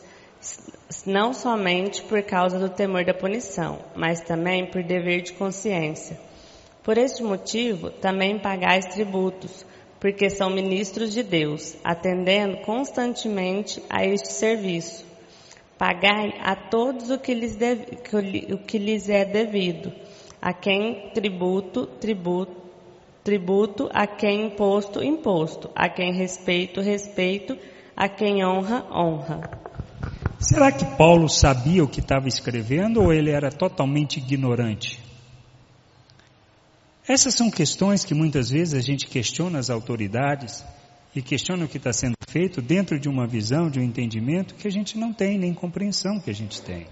não 1.05 1.33
somente 1.33 2.03
por 2.03 2.21
causa 2.23 2.59
do 2.59 2.67
temor 2.69 3.05
da 3.05 3.13
punição, 3.13 3.79
mas 3.95 4.19
também 4.19 4.69
por 4.69 4.83
dever 4.83 5.21
de 5.21 5.31
consciência. 5.33 6.19
Por 6.83 6.97
este 6.97 7.23
motivo, 7.23 7.89
também 7.89 8.37
pagais 8.39 8.87
tributos, 8.87 9.65
porque 10.01 10.29
são 10.29 10.49
ministros 10.49 11.13
de 11.13 11.23
Deus, 11.23 11.77
atendendo 11.83 12.57
constantemente 12.65 13.81
a 13.89 14.03
este 14.03 14.33
serviço. 14.33 15.10
Pagai 15.81 16.35
a 16.39 16.55
todos 16.55 17.09
o 17.09 17.17
que 17.17 17.33
lhes, 17.33 17.55
deve, 17.55 17.97
o 18.53 18.57
que 18.59 18.77
lhes 18.77 19.09
é 19.09 19.25
devido, 19.25 19.91
a 20.39 20.53
quem 20.53 21.09
tributo, 21.11 21.87
tributo, 21.87 22.55
tributo, 23.23 23.89
a 23.91 24.05
quem 24.05 24.45
imposto, 24.45 25.03
imposto, 25.03 25.71
a 25.75 25.89
quem 25.89 26.13
respeito, 26.13 26.81
respeito, 26.81 27.57
a 27.97 28.07
quem 28.07 28.45
honra, 28.45 28.85
honra. 28.91 29.41
Será 30.39 30.71
que 30.71 30.85
Paulo 30.85 31.27
sabia 31.27 31.83
o 31.83 31.87
que 31.87 31.99
estava 31.99 32.27
escrevendo 32.27 33.01
ou 33.01 33.11
ele 33.11 33.31
era 33.31 33.49
totalmente 33.49 34.19
ignorante? 34.19 34.99
Essas 37.07 37.33
são 37.33 37.49
questões 37.49 38.05
que 38.05 38.13
muitas 38.13 38.51
vezes 38.51 38.75
a 38.75 38.81
gente 38.81 39.07
questiona 39.07 39.57
as 39.57 39.71
autoridades 39.71 40.63
e 41.15 41.21
questiona 41.21 41.65
o 41.65 41.67
que 41.67 41.77
está 41.77 41.91
sendo 41.91 42.15
feito 42.27 42.61
dentro 42.61 42.99
de 42.99 43.09
uma 43.09 43.27
visão, 43.27 43.69
de 43.69 43.79
um 43.79 43.83
entendimento 43.83 44.55
que 44.55 44.67
a 44.67 44.71
gente 44.71 44.97
não 44.97 45.13
tem, 45.13 45.37
nem 45.37 45.53
compreensão 45.53 46.19
que 46.19 46.29
a 46.29 46.33
gente 46.33 46.61
tem. 46.61 46.87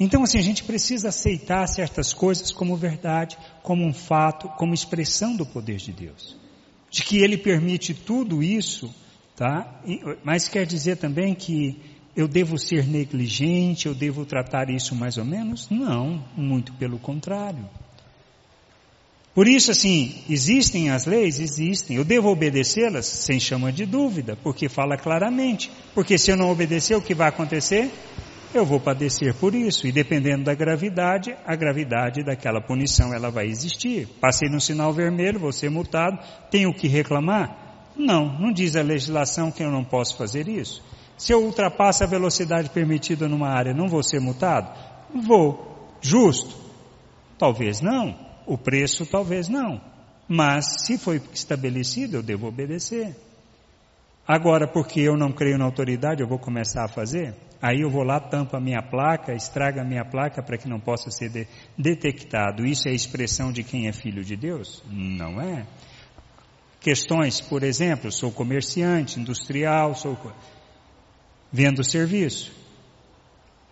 Então, 0.00 0.22
assim, 0.22 0.38
a 0.38 0.42
gente 0.42 0.64
precisa 0.64 1.10
aceitar 1.10 1.66
certas 1.68 2.12
coisas 2.12 2.50
como 2.50 2.76
verdade, 2.76 3.36
como 3.62 3.84
um 3.84 3.92
fato, 3.92 4.48
como 4.56 4.74
expressão 4.74 5.36
do 5.36 5.46
poder 5.46 5.76
de 5.76 5.92
Deus. 5.92 6.36
De 6.90 7.02
que 7.02 7.18
Ele 7.18 7.36
permite 7.36 7.94
tudo 7.94 8.42
isso, 8.42 8.92
tá? 9.36 9.80
Mas 10.24 10.48
quer 10.48 10.66
dizer 10.66 10.96
também 10.96 11.34
que 11.34 11.78
eu 12.16 12.26
devo 12.26 12.58
ser 12.58 12.86
negligente, 12.86 13.86
eu 13.86 13.94
devo 13.94 14.24
tratar 14.24 14.68
isso 14.70 14.94
mais 14.94 15.16
ou 15.18 15.24
menos? 15.24 15.68
Não, 15.70 16.24
muito 16.36 16.72
pelo 16.74 16.98
contrário. 16.98 17.68
Por 19.34 19.48
isso, 19.48 19.70
assim, 19.70 20.14
existem 20.28 20.90
as 20.90 21.06
leis? 21.06 21.40
Existem. 21.40 21.96
Eu 21.96 22.04
devo 22.04 22.28
obedecê-las? 22.28 23.06
Sem 23.06 23.40
chama 23.40 23.72
de 23.72 23.86
dúvida, 23.86 24.36
porque 24.42 24.68
fala 24.68 24.96
claramente. 24.96 25.70
Porque 25.94 26.18
se 26.18 26.30
eu 26.30 26.36
não 26.36 26.50
obedecer, 26.50 26.94
o 26.94 27.00
que 27.00 27.14
vai 27.14 27.28
acontecer? 27.28 27.90
Eu 28.52 28.66
vou 28.66 28.78
padecer 28.78 29.32
por 29.34 29.54
isso. 29.54 29.86
E 29.86 29.92
dependendo 29.92 30.44
da 30.44 30.54
gravidade, 30.54 31.34
a 31.46 31.56
gravidade 31.56 32.22
daquela 32.22 32.60
punição 32.60 33.14
ela 33.14 33.30
vai 33.30 33.46
existir. 33.46 34.06
Passei 34.20 34.50
no 34.50 34.60
sinal 34.60 34.92
vermelho, 34.92 35.40
vou 35.40 35.52
ser 35.52 35.70
multado, 35.70 36.18
tenho 36.50 36.72
que 36.74 36.86
reclamar? 36.86 37.56
Não, 37.96 38.38
não 38.38 38.52
diz 38.52 38.76
a 38.76 38.82
legislação 38.82 39.50
que 39.50 39.62
eu 39.62 39.70
não 39.70 39.82
posso 39.82 40.16
fazer 40.18 40.46
isso. 40.46 40.84
Se 41.16 41.32
eu 41.32 41.42
ultrapasso 41.42 42.04
a 42.04 42.06
velocidade 42.06 42.68
permitida 42.68 43.26
numa 43.26 43.48
área, 43.48 43.72
não 43.72 43.88
vou 43.88 44.02
ser 44.02 44.20
multado? 44.20 44.70
Vou. 45.14 45.96
Justo? 46.02 46.54
Talvez 47.38 47.80
não. 47.80 48.31
O 48.46 48.58
preço, 48.58 49.06
talvez 49.06 49.48
não. 49.48 49.80
Mas, 50.28 50.84
se 50.86 50.98
foi 50.98 51.20
estabelecido, 51.32 52.16
eu 52.16 52.22
devo 52.22 52.46
obedecer. 52.46 53.14
Agora, 54.26 54.68
porque 54.68 55.00
eu 55.00 55.16
não 55.16 55.32
creio 55.32 55.58
na 55.58 55.64
autoridade, 55.64 56.22
eu 56.22 56.28
vou 56.28 56.38
começar 56.38 56.84
a 56.84 56.88
fazer? 56.88 57.34
Aí 57.60 57.80
eu 57.80 57.90
vou 57.90 58.02
lá, 58.02 58.18
tampo 58.18 58.56
a 58.56 58.60
minha 58.60 58.82
placa, 58.82 59.34
estraga 59.34 59.82
a 59.82 59.84
minha 59.84 60.04
placa 60.04 60.42
para 60.42 60.56
que 60.56 60.68
não 60.68 60.80
possa 60.80 61.10
ser 61.10 61.28
de, 61.28 61.46
detectado. 61.76 62.64
Isso 62.64 62.88
é 62.88 62.92
expressão 62.92 63.52
de 63.52 63.62
quem 63.62 63.88
é 63.88 63.92
filho 63.92 64.24
de 64.24 64.36
Deus? 64.36 64.82
Não 64.90 65.40
é. 65.40 65.66
Questões, 66.80 67.40
por 67.40 67.62
exemplo, 67.62 68.10
sou 68.10 68.32
comerciante, 68.32 69.20
industrial, 69.20 69.94
sou 69.94 70.18
vendo 71.52 71.84
serviço. 71.84 72.52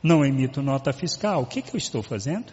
Não 0.02 0.24
emito 0.24 0.62
nota 0.62 0.92
fiscal. 0.92 1.42
O 1.42 1.46
que, 1.46 1.60
que 1.60 1.74
eu 1.74 1.78
estou 1.78 2.02
fazendo? 2.02 2.52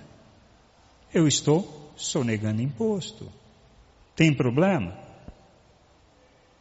Eu 1.14 1.28
estou 1.28 1.77
sonegando 1.98 2.62
imposto. 2.62 3.30
Tem 4.16 4.34
problema? 4.34 4.98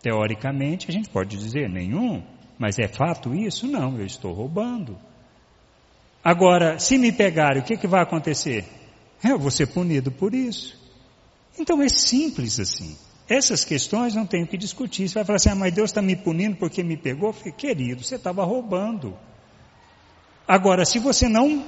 Teoricamente, 0.03 0.91
a 0.91 0.93
gente 0.93 1.09
pode 1.09 1.37
dizer 1.37 1.69
nenhum, 1.69 2.23
mas 2.59 2.79
é 2.79 2.89
fato 2.89 3.35
isso? 3.35 3.67
Não, 3.67 3.99
eu 3.99 4.07
estou 4.07 4.33
roubando. 4.33 4.99
Agora, 6.23 6.79
se 6.79 6.99
me 6.99 7.13
pegarem, 7.13 7.63
o 7.63 7.65
que, 7.65 7.77
que 7.77 7.87
vai 7.87 8.03
acontecer? 8.03 8.65
Eu 9.23 9.39
vou 9.39 9.51
ser 9.51 9.67
punido 9.69 10.11
por 10.11 10.35
isso. 10.35 10.79
Então 11.59 11.81
é 11.83 11.89
simples 11.89 12.61
assim. 12.61 12.97
Essas 13.29 13.65
questões 13.65 14.15
não 14.15 14.27
tem 14.27 14.45
o 14.45 14.47
que 14.47 14.57
discutir. 14.57 15.09
Você 15.09 15.15
vai 15.15 15.25
falar 15.25 15.37
assim, 15.37 15.51
ah, 15.51 15.55
mas 15.55 15.75
Deus 15.75 15.91
está 15.91 16.01
me 16.01 16.15
punindo 16.15 16.57
porque 16.57 16.83
me 16.83 16.97
pegou? 16.97 17.33
falei, 17.33 17.53
querido, 17.53 18.03
você 18.03 18.17
estava 18.17 18.45
roubando. 18.45 19.17
Agora, 20.47 20.85
se 20.85 20.99
você 20.99 21.29
não 21.29 21.65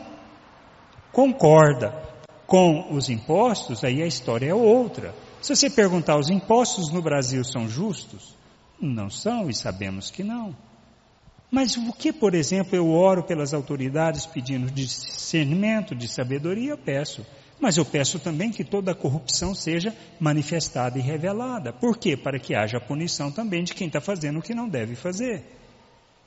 concorda 1.13 2.08
com 2.49 2.95
os 2.95 3.11
impostos, 3.11 3.85
aí 3.85 4.03
a 4.03 4.07
história 4.07 4.49
é 4.49 4.55
outra. 4.55 5.15
Se 5.43 5.55
você 5.55 5.69
perguntar, 5.69 6.19
os 6.19 6.31
impostos 6.31 6.91
no 6.91 7.03
Brasil 7.03 7.45
são 7.45 7.69
justos? 7.69 8.35
Não 8.81 9.11
são 9.11 9.51
e 9.51 9.55
sabemos 9.55 10.11
que 10.11 10.25
não. 10.25 10.57
Mas 11.51 11.77
o 11.77 11.93
que, 11.93 12.11
por 12.11 12.35
exemplo, 12.35 12.75
eu 12.75 12.89
oro 12.91 13.23
pelas 13.23 13.53
autoridades 13.53 14.25
pedindo 14.25 14.71
discernimento, 14.71 15.95
de 15.95 16.09
sabedoria, 16.09 16.71
eu 16.71 16.79
peço. 16.79 17.25
Mas 17.61 17.77
eu 17.77 17.85
peço 17.85 18.19
também 18.19 18.51
que 18.51 18.65
toda 18.65 18.93
a 18.93 18.95
corrupção 18.95 19.55
seja 19.55 19.95
manifestada 20.19 20.99
e 20.99 21.03
revelada. 21.03 21.71
Por 21.71 21.99
quê? 21.99 22.17
Para 22.17 22.39
que 22.39 22.55
haja 22.55 22.81
punição 22.81 23.31
também 23.31 23.63
de 23.63 23.75
quem 23.75 23.89
está 23.89 24.01
fazendo 24.01 24.39
o 24.39 24.43
que 24.43 24.55
não 24.55 24.71
deve 24.71 24.95
fazer. 24.95 25.45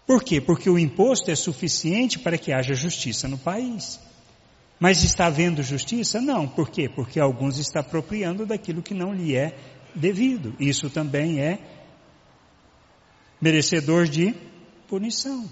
Por 0.06 0.24
quê? 0.24 0.40
Porque 0.40 0.70
o 0.70 0.78
imposto 0.78 1.32
é 1.32 1.36
suficiente 1.36 2.20
para 2.20 2.38
que 2.38 2.54
haja 2.54 2.76
justiça 2.76 3.28
no 3.28 3.40
país. 3.40 4.00
Mas 4.82 5.04
está 5.04 5.28
havendo 5.28 5.62
justiça? 5.62 6.20
Não. 6.20 6.48
Por 6.48 6.72
quê? 6.72 6.90
Porque 6.90 7.20
alguns 7.20 7.60
estão 7.60 7.82
apropriando 7.82 8.48
daquilo 8.48 8.82
que 8.82 8.96
não 8.96 9.14
lhe 9.14 9.36
é 9.36 9.56
devido. 9.94 10.56
Isso 10.60 10.90
também 10.90 11.40
é 11.40 11.60
merecedor 13.40 14.08
de 14.08 14.34
punição. 14.88 15.48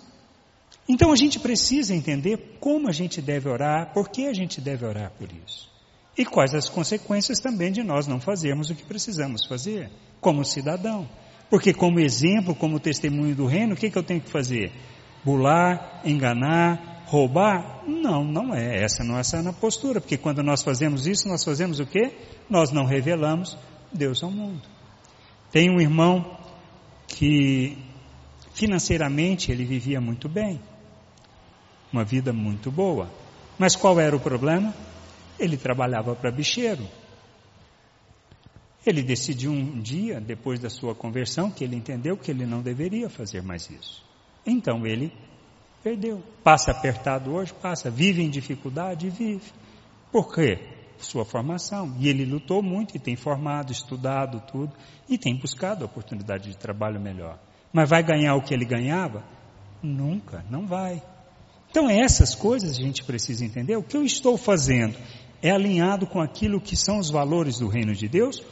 Então 0.88 1.12
a 1.12 1.16
gente 1.16 1.40
precisa 1.40 1.94
entender 1.94 2.58
como 2.60 2.90
a 2.90 2.92
gente 2.92 3.22
deve 3.22 3.48
orar, 3.48 3.94
por 3.94 4.10
que 4.10 4.26
a 4.26 4.34
gente 4.34 4.60
deve 4.60 4.84
orar 4.84 5.12
por 5.12 5.30
isso. 5.32 5.70
E 6.18 6.26
quais 6.26 6.56
as 6.56 6.68
consequências 6.68 7.40
também 7.40 7.72
de 7.72 7.84
nós 7.84 8.08
não 8.08 8.20
fazermos 8.20 8.72
o 8.72 8.76
que 8.76 8.84
precisamos 8.84 9.46
fazer, 9.46 9.92
como 10.20 10.44
cidadão. 10.44 11.08
Porque 11.52 11.72
como 11.72 12.00
exemplo, 12.00 12.56
como 12.56 12.80
testemunho 12.80 13.36
do 13.36 13.46
reino, 13.46 13.76
o 13.76 13.78
que, 13.78 13.92
que 13.92 13.98
eu 13.98 14.04
tenho 14.04 14.22
que 14.22 14.32
fazer? 14.32 14.72
Bular, 15.24 16.02
enganar, 16.04 16.99
roubar? 17.10 17.84
Não, 17.88 18.24
não 18.24 18.54
é. 18.54 18.84
Essa 18.84 19.04
não 19.04 19.18
é 19.18 19.22
a 19.22 19.54
postura. 19.54 20.00
Porque 20.00 20.18
quando 20.18 20.44
nós 20.44 20.62
fazemos 20.62 21.08
isso, 21.08 21.28
nós 21.28 21.44
fazemos 21.44 21.80
o 21.80 21.86
quê? 21.86 22.16
Nós 22.50 22.72
não 22.72 22.86
revelamos 22.86 23.58
Deus 23.92 24.24
ao 24.24 24.32
mundo. 24.32 24.62
Tem 25.52 25.70
um 25.70 25.80
irmão 25.80 26.38
que 27.08 27.78
Financeiramente 28.60 29.54
ele 29.54 29.64
vivia 29.64 30.02
muito 30.02 30.28
bem, 30.28 30.60
uma 31.94 32.04
vida 32.04 32.34
muito 32.34 32.70
boa. 32.70 33.10
Mas 33.58 33.74
qual 33.74 33.98
era 34.02 34.14
o 34.14 34.20
problema? 34.20 34.74
Ele 35.40 35.56
trabalhava 35.56 36.14
para 36.14 36.30
bicheiro. 36.30 36.86
Ele 38.86 39.02
decidiu 39.02 39.52
um 39.52 39.80
dia, 39.80 40.20
depois 40.20 40.60
da 40.60 40.70
sua 40.70 40.94
conversão, 40.94 41.50
que 41.50 41.64
ele 41.64 41.78
entendeu 41.78 42.18
que 42.18 42.32
ele 42.32 42.46
não 42.46 42.62
deveria 42.62 43.10
fazer 43.10 43.42
mais 43.42 43.70
isso. 43.70 44.04
Então 44.46 44.86
ele 44.86 45.10
perdeu. 45.84 46.22
Passa 46.44 46.72
apertado 46.72 47.32
hoje, 47.34 47.54
passa. 47.54 47.90
Vive 47.90 48.22
em 48.22 48.30
dificuldade, 48.30 49.10
vive. 49.10 49.52
Por 50.12 50.34
quê? 50.34 50.60
Sua 50.98 51.26
formação. 51.26 51.96
E 52.00 52.08
ele 52.08 52.26
lutou 52.26 52.62
muito 52.62 52.96
e 52.96 53.00
tem 53.00 53.16
formado, 53.16 53.72
estudado 53.72 54.42
tudo 54.52 54.74
e 55.08 55.18
tem 55.18 55.38
buscado 55.38 55.86
oportunidade 55.86 56.50
de 56.50 56.58
trabalho 56.58 57.00
melhor. 57.00 57.40
Mas 57.72 57.90
vai 57.90 58.04
ganhar 58.04 58.36
o 58.36 58.42
que 58.42 58.54
ele 58.54 58.66
ganhava? 58.66 59.24
Nunca, 59.82 60.44
não 60.50 60.66
vai. 60.68 61.02
Então, 61.70 61.90
essas 61.90 62.34
coisas 62.34 62.78
a 62.78 62.82
gente 62.82 63.04
precisa 63.04 63.46
entender. 63.46 63.76
O 63.76 63.84
que 63.84 63.96
eu 63.96 64.04
estou 64.04 64.38
fazendo 64.38 64.98
é 65.42 65.52
alinhado 65.52 66.08
com 66.08 66.20
aquilo 66.20 66.60
que 66.60 66.76
são 66.76 66.98
os 66.98 67.10
valores 67.10 67.60
do 67.60 67.68
reino 67.68 67.94
de 67.94 68.08
Deus 68.08 68.44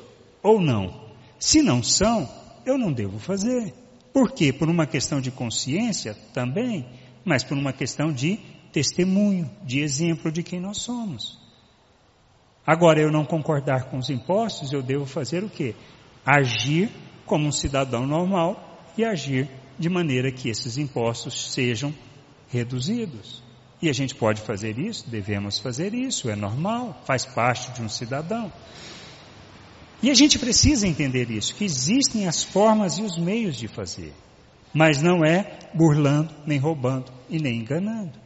ou 0.41 0.61
não? 0.61 1.07
Se 1.39 1.61
não 1.61 1.81
são, 1.81 2.29
eu 2.65 2.77
não 2.77 2.93
devo 2.93 3.19
fazer. 3.19 3.73
Por 4.13 4.31
quê? 4.31 4.53
Por 4.53 4.69
uma 4.69 4.85
questão 4.85 5.19
de 5.19 5.31
consciência 5.31 6.15
também, 6.33 6.85
mas 7.27 7.43
por 7.43 7.57
uma 7.57 7.73
questão 7.73 8.09
de 8.09 8.39
testemunho, 8.71 9.51
de 9.61 9.81
exemplo 9.81 10.31
de 10.31 10.41
quem 10.41 10.61
nós 10.61 10.77
somos. 10.77 11.37
Agora, 12.65 13.01
eu 13.01 13.11
não 13.11 13.25
concordar 13.25 13.89
com 13.89 13.97
os 13.97 14.09
impostos, 14.09 14.71
eu 14.71 14.81
devo 14.81 15.05
fazer 15.05 15.43
o 15.43 15.49
quê? 15.49 15.75
Agir 16.25 16.89
como 17.25 17.45
um 17.45 17.51
cidadão 17.51 18.07
normal 18.07 18.81
e 18.97 19.03
agir 19.03 19.49
de 19.77 19.89
maneira 19.89 20.31
que 20.31 20.47
esses 20.47 20.77
impostos 20.77 21.51
sejam 21.51 21.93
reduzidos. 22.49 23.43
E 23.81 23.89
a 23.89 23.93
gente 23.93 24.15
pode 24.15 24.41
fazer 24.41 24.79
isso, 24.79 25.09
devemos 25.09 25.59
fazer 25.59 25.93
isso, 25.93 26.29
é 26.29 26.35
normal, 26.35 27.03
faz 27.05 27.25
parte 27.25 27.73
de 27.73 27.81
um 27.81 27.89
cidadão. 27.89 28.51
E 30.01 30.09
a 30.09 30.13
gente 30.13 30.39
precisa 30.39 30.87
entender 30.87 31.29
isso, 31.29 31.53
que 31.55 31.65
existem 31.65 32.25
as 32.25 32.41
formas 32.41 32.97
e 32.97 33.01
os 33.01 33.17
meios 33.17 33.57
de 33.57 33.67
fazer, 33.67 34.13
mas 34.73 35.01
não 35.01 35.23
é 35.23 35.59
burlando, 35.73 36.33
nem 36.45 36.57
roubando 36.57 37.11
e 37.29 37.39
nem 37.39 37.59
enganando. 37.59 38.19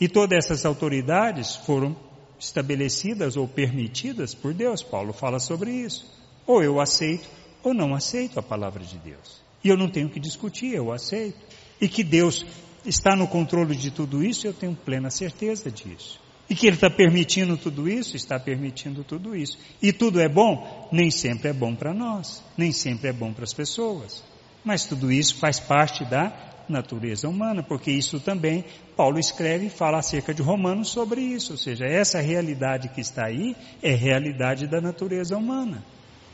E 0.00 0.08
todas 0.08 0.36
essas 0.38 0.64
autoridades 0.64 1.56
foram 1.56 1.96
estabelecidas 2.38 3.36
ou 3.36 3.46
permitidas 3.46 4.34
por 4.34 4.52
Deus. 4.52 4.82
Paulo 4.82 5.12
fala 5.12 5.38
sobre 5.38 5.70
isso. 5.70 6.04
Ou 6.46 6.62
eu 6.62 6.80
aceito 6.80 7.28
ou 7.62 7.72
não 7.72 7.94
aceito 7.94 8.38
a 8.38 8.42
palavra 8.42 8.82
de 8.82 8.98
Deus. 8.98 9.40
E 9.62 9.68
eu 9.68 9.76
não 9.76 9.88
tenho 9.88 10.08
que 10.08 10.18
discutir, 10.18 10.74
eu 10.74 10.92
aceito. 10.92 11.38
E 11.80 11.88
que 11.88 12.02
Deus 12.02 12.44
está 12.84 13.14
no 13.14 13.28
controle 13.28 13.76
de 13.76 13.90
tudo 13.90 14.24
isso, 14.24 14.46
eu 14.46 14.52
tenho 14.52 14.74
plena 14.74 15.10
certeza 15.10 15.70
disso. 15.70 16.20
E 16.50 16.54
que 16.54 16.66
Ele 16.66 16.76
está 16.76 16.90
permitindo 16.90 17.56
tudo 17.56 17.88
isso, 17.88 18.16
está 18.16 18.38
permitindo 18.38 19.04
tudo 19.04 19.36
isso. 19.36 19.56
E 19.80 19.92
tudo 19.92 20.20
é 20.20 20.28
bom? 20.28 20.88
Nem 20.90 21.10
sempre 21.10 21.50
é 21.50 21.52
bom 21.52 21.74
para 21.74 21.94
nós, 21.94 22.42
nem 22.56 22.72
sempre 22.72 23.08
é 23.08 23.12
bom 23.12 23.32
para 23.32 23.44
as 23.44 23.54
pessoas. 23.54 24.22
Mas 24.64 24.84
tudo 24.84 25.10
isso 25.10 25.38
faz 25.38 25.58
parte 25.58 26.04
da 26.04 26.32
natureza 26.68 27.28
humana, 27.28 27.62
porque 27.62 27.90
isso 27.90 28.20
também 28.20 28.64
Paulo 28.96 29.18
escreve 29.18 29.66
e 29.66 29.70
fala 29.70 29.98
acerca 29.98 30.32
de 30.32 30.42
Romanos 30.42 30.88
sobre 30.88 31.20
isso, 31.20 31.52
ou 31.52 31.58
seja, 31.58 31.84
essa 31.84 32.20
realidade 32.20 32.88
que 32.88 33.00
está 33.00 33.26
aí 33.26 33.56
é 33.82 33.94
realidade 33.94 34.66
da 34.66 34.80
natureza 34.80 35.36
humana. 35.36 35.84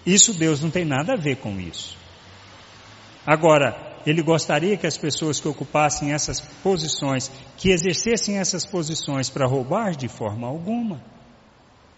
Isso 0.04 0.32
Deus 0.34 0.62
não 0.62 0.70
tem 0.70 0.84
nada 0.84 1.14
a 1.14 1.16
ver 1.16 1.36
com 1.36 1.58
isso. 1.58 1.96
Agora, 3.26 3.88
ele 4.06 4.22
gostaria 4.22 4.76
que 4.76 4.86
as 4.86 4.96
pessoas 4.96 5.38
que 5.38 5.48
ocupassem 5.48 6.12
essas 6.12 6.40
posições, 6.62 7.30
que 7.56 7.70
exercessem 7.70 8.38
essas 8.38 8.64
posições 8.64 9.28
para 9.28 9.46
roubar 9.46 9.94
de 9.94 10.08
forma 10.08 10.46
alguma. 10.46 11.02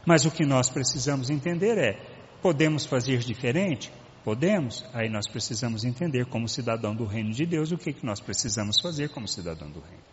Mas 0.04 0.24
o 0.24 0.30
que 0.30 0.44
nós 0.44 0.68
precisamos 0.68 1.30
entender 1.30 1.78
é: 1.78 2.00
podemos 2.42 2.84
fazer 2.84 3.18
diferente? 3.18 3.92
Podemos. 4.24 4.85
Aí 4.92 5.09
nós 5.09 5.26
precisamos 5.26 5.85
entender, 5.85 6.26
como 6.26 6.48
cidadão 6.48 6.94
do 6.94 7.04
reino 7.04 7.33
de 7.33 7.46
Deus, 7.46 7.72
o 7.72 7.78
que, 7.78 7.92
que 7.92 8.04
nós 8.04 8.20
precisamos 8.20 8.80
fazer 8.80 9.09
como 9.11 9.26
cidadão 9.26 9.70
do 9.70 9.80
reino. 9.80 10.04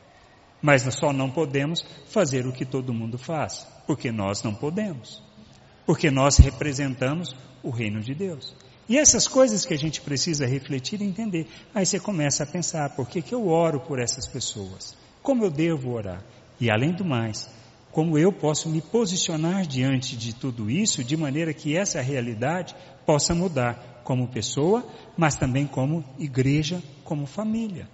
Mas 0.61 0.85
nós 0.85 0.95
só 0.95 1.13
não 1.13 1.29
podemos 1.29 1.85
fazer 2.07 2.47
o 2.47 2.53
que 2.53 2.65
todo 2.65 2.93
mundo 2.93 3.17
faz, 3.17 3.67
porque 3.85 4.11
nós 4.11 4.41
não 4.41 4.53
podemos. 4.53 5.21
Porque 5.85 6.09
nós 6.09 6.37
representamos 6.37 7.35
o 7.61 7.69
reino 7.69 8.01
de 8.01 8.15
Deus. 8.15 8.55
E 8.89 8.97
essas 8.97 9.27
coisas 9.27 9.65
que 9.65 9.73
a 9.73 9.77
gente 9.77 10.01
precisa 10.01 10.45
refletir 10.45 11.01
e 11.01 11.05
entender. 11.05 11.47
Aí 11.75 11.85
você 11.85 11.99
começa 11.99 12.43
a 12.43 12.47
pensar, 12.47 12.95
por 12.95 13.07
que, 13.07 13.21
que 13.21 13.35
eu 13.35 13.47
oro 13.47 13.81
por 13.81 13.99
essas 13.99 14.25
pessoas? 14.25 14.95
Como 15.21 15.43
eu 15.43 15.51
devo 15.51 15.91
orar? 15.91 16.23
E 16.59 16.71
além 16.71 16.93
do 16.93 17.03
mais, 17.03 17.49
como 17.91 18.17
eu 18.17 18.31
posso 18.31 18.69
me 18.69 18.81
posicionar 18.81 19.65
diante 19.65 20.15
de 20.15 20.33
tudo 20.33 20.69
isso 20.69 21.03
de 21.03 21.17
maneira 21.17 21.53
que 21.53 21.75
essa 21.75 22.01
realidade 22.01 22.75
possa 23.05 23.35
mudar 23.35 23.96
como 24.07 24.25
pessoa, 24.25 24.87
mas 25.17 25.35
também 25.35 25.67
como 25.67 26.01
igreja, 26.17 26.81
como 27.03 27.25
família. 27.25 27.89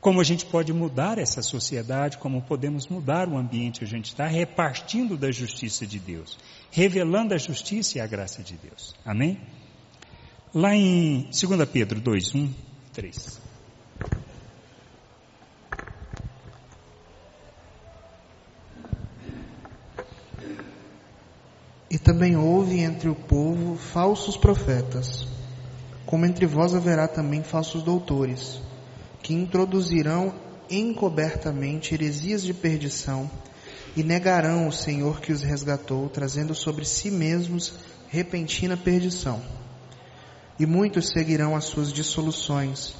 Como 0.00 0.20
a 0.20 0.24
gente 0.24 0.44
pode 0.44 0.72
mudar 0.72 1.16
essa 1.16 1.42
sociedade, 1.42 2.18
como 2.18 2.42
podemos 2.42 2.88
mudar 2.88 3.28
o 3.28 3.38
ambiente 3.38 3.78
que 3.78 3.84
a 3.84 3.88
gente 3.88 4.06
está, 4.06 4.26
repartindo 4.26 5.16
da 5.16 5.30
justiça 5.30 5.86
de 5.86 6.00
Deus, 6.00 6.36
revelando 6.72 7.34
a 7.34 7.38
justiça 7.38 7.98
e 7.98 8.00
a 8.00 8.06
graça 8.06 8.42
de 8.42 8.56
Deus. 8.56 8.96
Amém? 9.06 9.40
Lá 10.52 10.74
em 10.74 11.30
2 11.30 11.68
Pedro 11.68 12.00
2, 12.00 12.34
1, 12.34 12.52
3. 12.92 13.40
E 21.88 21.96
também 21.96 22.36
houve 22.36 22.80
entre 22.80 23.08
o 23.08 23.14
povo 23.14 23.76
falsos 23.76 24.36
profetas, 24.36 25.28
como 26.06 26.26
entre 26.26 26.46
vós 26.46 26.74
haverá 26.74 27.08
também 27.08 27.42
falsos 27.42 27.82
doutores, 27.82 28.60
que 29.22 29.32
introduzirão 29.32 30.34
encobertamente 30.70 31.94
heresias 31.94 32.42
de 32.42 32.52
perdição 32.52 33.30
e 33.96 34.02
negarão 34.02 34.66
o 34.66 34.72
Senhor 34.72 35.20
que 35.20 35.32
os 35.32 35.42
resgatou, 35.42 36.08
trazendo 36.08 36.54
sobre 36.54 36.84
si 36.84 37.10
mesmos 37.10 37.74
repentina 38.08 38.76
perdição. 38.76 39.40
E 40.58 40.66
muitos 40.66 41.10
seguirão 41.10 41.56
as 41.56 41.64
suas 41.64 41.92
dissoluções, 41.92 42.94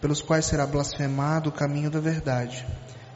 pelos 0.00 0.22
quais 0.22 0.46
será 0.46 0.66
blasfemado 0.66 1.50
o 1.50 1.52
caminho 1.52 1.90
da 1.90 2.00
verdade, 2.00 2.66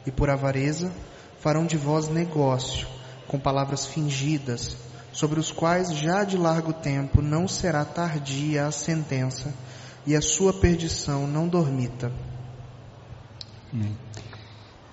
e 0.07 0.11
por 0.11 0.31
avareza 0.31 0.93
farão 1.41 1.67
de 1.67 1.77
vós 1.77 2.09
negócio, 2.09 2.87
com 3.27 3.39
palavras 3.39 3.87
fingidas, 3.87 4.77
sobre 5.13 5.39
os 5.39 5.53
quais 5.53 5.93
já 5.93 6.25
de 6.25 6.37
largo 6.37 6.73
tempo 6.73 7.21
não 7.21 7.47
será 7.47 7.85
tardia 7.85 8.67
a 8.67 8.73
sentença, 8.73 9.53
e 10.07 10.17
a 10.17 10.21
sua 10.21 10.53
perdição 10.53 11.27
não 11.27 11.47
dormita. 11.47 12.13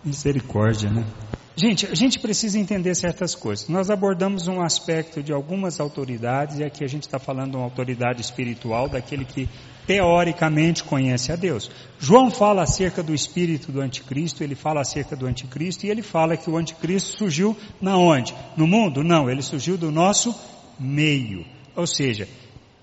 Misericórdia, 0.04 0.90
né? 0.90 1.06
Gente, 1.60 1.88
a 1.88 1.94
gente 1.94 2.20
precisa 2.20 2.58
entender 2.58 2.96
certas 2.96 3.36
coisas. 3.36 3.68
Nós 3.68 3.90
abordamos 3.90 4.48
um 4.48 4.62
aspecto 4.62 5.22
de 5.22 5.34
algumas 5.34 5.78
autoridades, 5.82 6.58
e 6.58 6.64
aqui 6.64 6.86
a 6.86 6.88
gente 6.88 7.04
está 7.04 7.20
falando 7.20 7.52
de 7.52 7.58
uma 7.58 7.66
autoridade 7.66 8.22
espiritual, 8.22 8.88
daquele 8.88 9.26
que 9.26 9.50
teoricamente 9.86 10.86
conhece 10.86 11.34
a 11.34 11.36
Deus. 11.36 11.70
João 12.00 12.32
fala 12.32 12.64
acerca 12.64 13.04
do 13.04 13.14
espírito 13.14 13.74
do 13.74 13.82
anticristo, 13.82 14.42
ele 14.42 14.56
fala 14.56 14.80
acerca 14.80 15.18
do 15.18 15.26
anticristo, 15.26 15.86
e 15.86 15.90
ele 15.90 16.02
fala 16.02 16.38
que 16.38 16.50
o 16.50 16.56
anticristo 16.56 17.18
surgiu 17.18 17.58
na 17.82 17.98
onde? 17.98 18.34
No 18.56 18.66
mundo? 18.66 19.04
Não, 19.04 19.30
ele 19.30 19.42
surgiu 19.42 19.78
do 19.78 19.92
nosso 19.92 20.34
meio. 20.80 21.46
Ou 21.76 21.86
seja, 21.86 22.26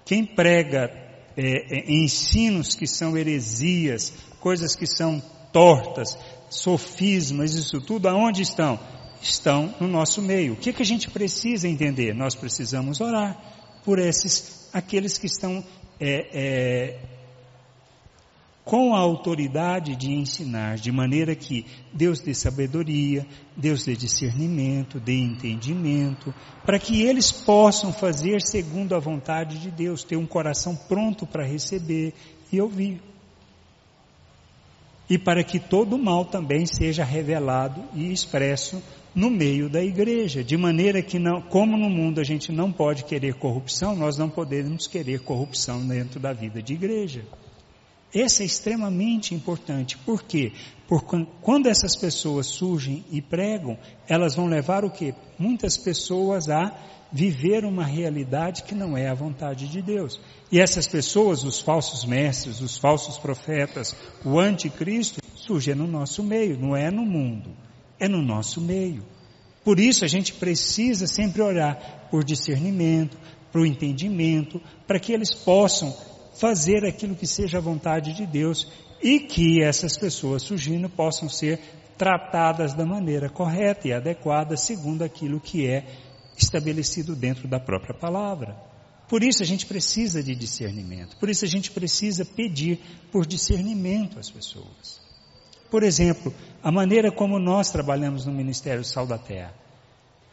quem 0.04 0.22
prega 0.22 0.90
é, 1.34 1.78
é, 1.78 1.90
ensinos 1.90 2.74
que 2.74 2.86
são 2.86 3.16
heresias, 3.16 4.12
coisas 4.38 4.76
que 4.76 4.86
são 4.86 5.22
tortas, 5.50 6.18
sofismas, 6.48 7.54
isso 7.54 7.80
tudo, 7.80 8.08
aonde 8.08 8.42
estão? 8.42 8.78
Estão 9.20 9.74
no 9.80 9.88
nosso 9.88 10.22
meio. 10.22 10.54
O 10.54 10.56
que, 10.56 10.72
que 10.72 10.82
a 10.82 10.86
gente 10.86 11.10
precisa 11.10 11.68
entender? 11.68 12.14
Nós 12.14 12.34
precisamos 12.34 13.00
orar 13.00 13.36
por 13.84 13.98
esses, 13.98 14.68
aqueles 14.72 15.16
que 15.18 15.26
estão 15.26 15.64
é, 15.98 16.28
é, 16.32 17.00
com 18.66 18.96
a 18.96 18.98
autoridade 18.98 19.94
de 19.94 20.10
ensinar, 20.12 20.76
de 20.76 20.90
maneira 20.90 21.36
que 21.36 21.64
Deus 21.92 22.20
dê 22.20 22.34
sabedoria, 22.34 23.24
Deus 23.56 23.84
dê 23.84 23.94
discernimento, 23.94 24.98
dê 24.98 25.14
entendimento, 25.14 26.34
para 26.64 26.76
que 26.76 27.00
eles 27.02 27.30
possam 27.30 27.92
fazer 27.92 28.42
segundo 28.42 28.96
a 28.96 28.98
vontade 28.98 29.60
de 29.60 29.70
Deus, 29.70 30.02
ter 30.02 30.16
um 30.16 30.26
coração 30.26 30.74
pronto 30.74 31.24
para 31.24 31.46
receber 31.46 32.12
e 32.52 32.60
ouvir 32.60 33.00
e 35.08 35.16
para 35.16 35.44
que 35.44 35.58
todo 35.58 35.96
o 35.96 35.98
mal 35.98 36.24
também 36.24 36.66
seja 36.66 37.04
revelado 37.04 37.82
e 37.94 38.12
expresso 38.12 38.82
no 39.14 39.30
meio 39.30 39.70
da 39.70 39.82
igreja, 39.82 40.44
de 40.44 40.56
maneira 40.56 41.00
que 41.00 41.18
não, 41.18 41.40
como 41.40 41.76
no 41.76 41.88
mundo 41.88 42.20
a 42.20 42.24
gente 42.24 42.52
não 42.52 42.70
pode 42.70 43.04
querer 43.04 43.34
corrupção, 43.34 43.96
nós 43.96 44.18
não 44.18 44.28
podemos 44.28 44.86
querer 44.86 45.20
corrupção 45.20 45.86
dentro 45.86 46.20
da 46.20 46.34
vida 46.34 46.60
de 46.60 46.74
igreja. 46.74 47.22
Esse 48.14 48.42
é 48.42 48.46
extremamente 48.46 49.34
importante. 49.34 49.98
Por 49.98 50.22
quê? 50.22 50.52
Porque 50.88 51.26
quando 51.42 51.66
essas 51.66 51.96
pessoas 51.96 52.46
surgem 52.46 53.04
e 53.10 53.20
pregam, 53.20 53.76
elas 54.08 54.36
vão 54.36 54.46
levar 54.46 54.84
o 54.84 54.90
quê? 54.90 55.14
Muitas 55.38 55.76
pessoas 55.76 56.48
a 56.48 56.72
viver 57.12 57.64
uma 57.64 57.84
realidade 57.84 58.62
que 58.62 58.74
não 58.74 58.96
é 58.96 59.08
a 59.08 59.14
vontade 59.14 59.68
de 59.68 59.82
Deus. 59.82 60.20
E 60.50 60.60
essas 60.60 60.86
pessoas, 60.86 61.44
os 61.44 61.60
falsos 61.60 62.04
mestres, 62.04 62.60
os 62.60 62.76
falsos 62.76 63.18
profetas, 63.18 63.96
o 64.24 64.38
anticristo, 64.38 65.20
surge 65.34 65.74
no 65.74 65.86
nosso 65.86 66.22
meio, 66.22 66.58
não 66.58 66.76
é 66.76 66.90
no 66.90 67.04
mundo, 67.04 67.50
é 67.98 68.08
no 68.08 68.22
nosso 68.22 68.60
meio. 68.60 69.04
Por 69.64 69.80
isso 69.80 70.04
a 70.04 70.08
gente 70.08 70.32
precisa 70.32 71.06
sempre 71.06 71.42
orar 71.42 72.08
por 72.10 72.22
discernimento, 72.22 73.18
para 73.50 73.60
o 73.60 73.66
entendimento, 73.66 74.60
para 74.86 75.00
que 75.00 75.12
eles 75.12 75.32
possam 75.32 75.96
fazer 76.38 76.84
aquilo 76.84 77.14
que 77.14 77.26
seja 77.26 77.58
a 77.58 77.60
vontade 77.60 78.12
de 78.12 78.26
Deus 78.26 78.68
e 79.02 79.20
que 79.20 79.62
essas 79.62 79.96
pessoas 79.96 80.42
surgindo 80.42 80.88
possam 80.88 81.28
ser 81.28 81.60
tratadas 81.96 82.74
da 82.74 82.84
maneira 82.84 83.28
correta 83.28 83.88
e 83.88 83.92
adequada 83.92 84.56
segundo 84.56 85.02
aquilo 85.02 85.40
que 85.40 85.66
é 85.66 85.86
estabelecido 86.36 87.16
dentro 87.16 87.48
da 87.48 87.58
própria 87.58 87.94
palavra. 87.98 88.56
Por 89.08 89.22
isso 89.22 89.42
a 89.42 89.46
gente 89.46 89.66
precisa 89.66 90.22
de 90.22 90.34
discernimento, 90.34 91.16
por 91.16 91.30
isso 91.30 91.44
a 91.44 91.48
gente 91.48 91.70
precisa 91.70 92.24
pedir 92.24 92.80
por 93.12 93.24
discernimento 93.24 94.18
às 94.18 94.28
pessoas. 94.28 95.00
Por 95.70 95.82
exemplo, 95.82 96.34
a 96.62 96.70
maneira 96.70 97.10
como 97.10 97.38
nós 97.38 97.70
trabalhamos 97.70 98.26
no 98.26 98.32
Ministério 98.32 98.84
Sal 98.84 99.06
da 99.06 99.18
Terra. 99.18 99.54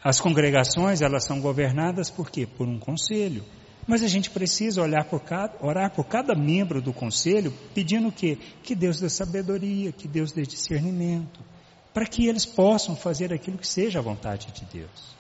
As 0.04 0.20
congregações, 0.20 1.02
elas 1.02 1.26
são 1.26 1.40
governadas 1.40 2.10
por 2.10 2.30
quê? 2.30 2.46
Por 2.46 2.68
um 2.68 2.78
conselho. 2.78 3.44
Mas 3.86 4.02
a 4.02 4.08
gente 4.08 4.30
precisa 4.30 4.82
olhar 4.82 5.04
por 5.06 5.22
cada, 5.22 5.54
orar 5.60 5.92
por 5.92 6.06
cada 6.06 6.34
membro 6.34 6.82
do 6.82 6.94
conselho, 6.94 7.54
pedindo 7.74 8.08
o 8.08 8.12
quê? 8.12 8.38
Que 8.64 8.74
Deus 8.74 9.00
dê 9.00 9.10
sabedoria, 9.10 9.92
que 9.92 10.08
Deus 10.08 10.32
dê 10.32 10.44
discernimento, 10.44 11.42
para 11.94 12.06
que 12.06 12.28
eles 12.28 12.46
possam 12.46 12.96
fazer 12.96 13.34
aquilo 13.34 13.58
que 13.58 13.68
seja 13.68 14.00
a 14.00 14.02
vontade 14.02 14.48
de 14.52 14.66
Deus. 14.66 15.14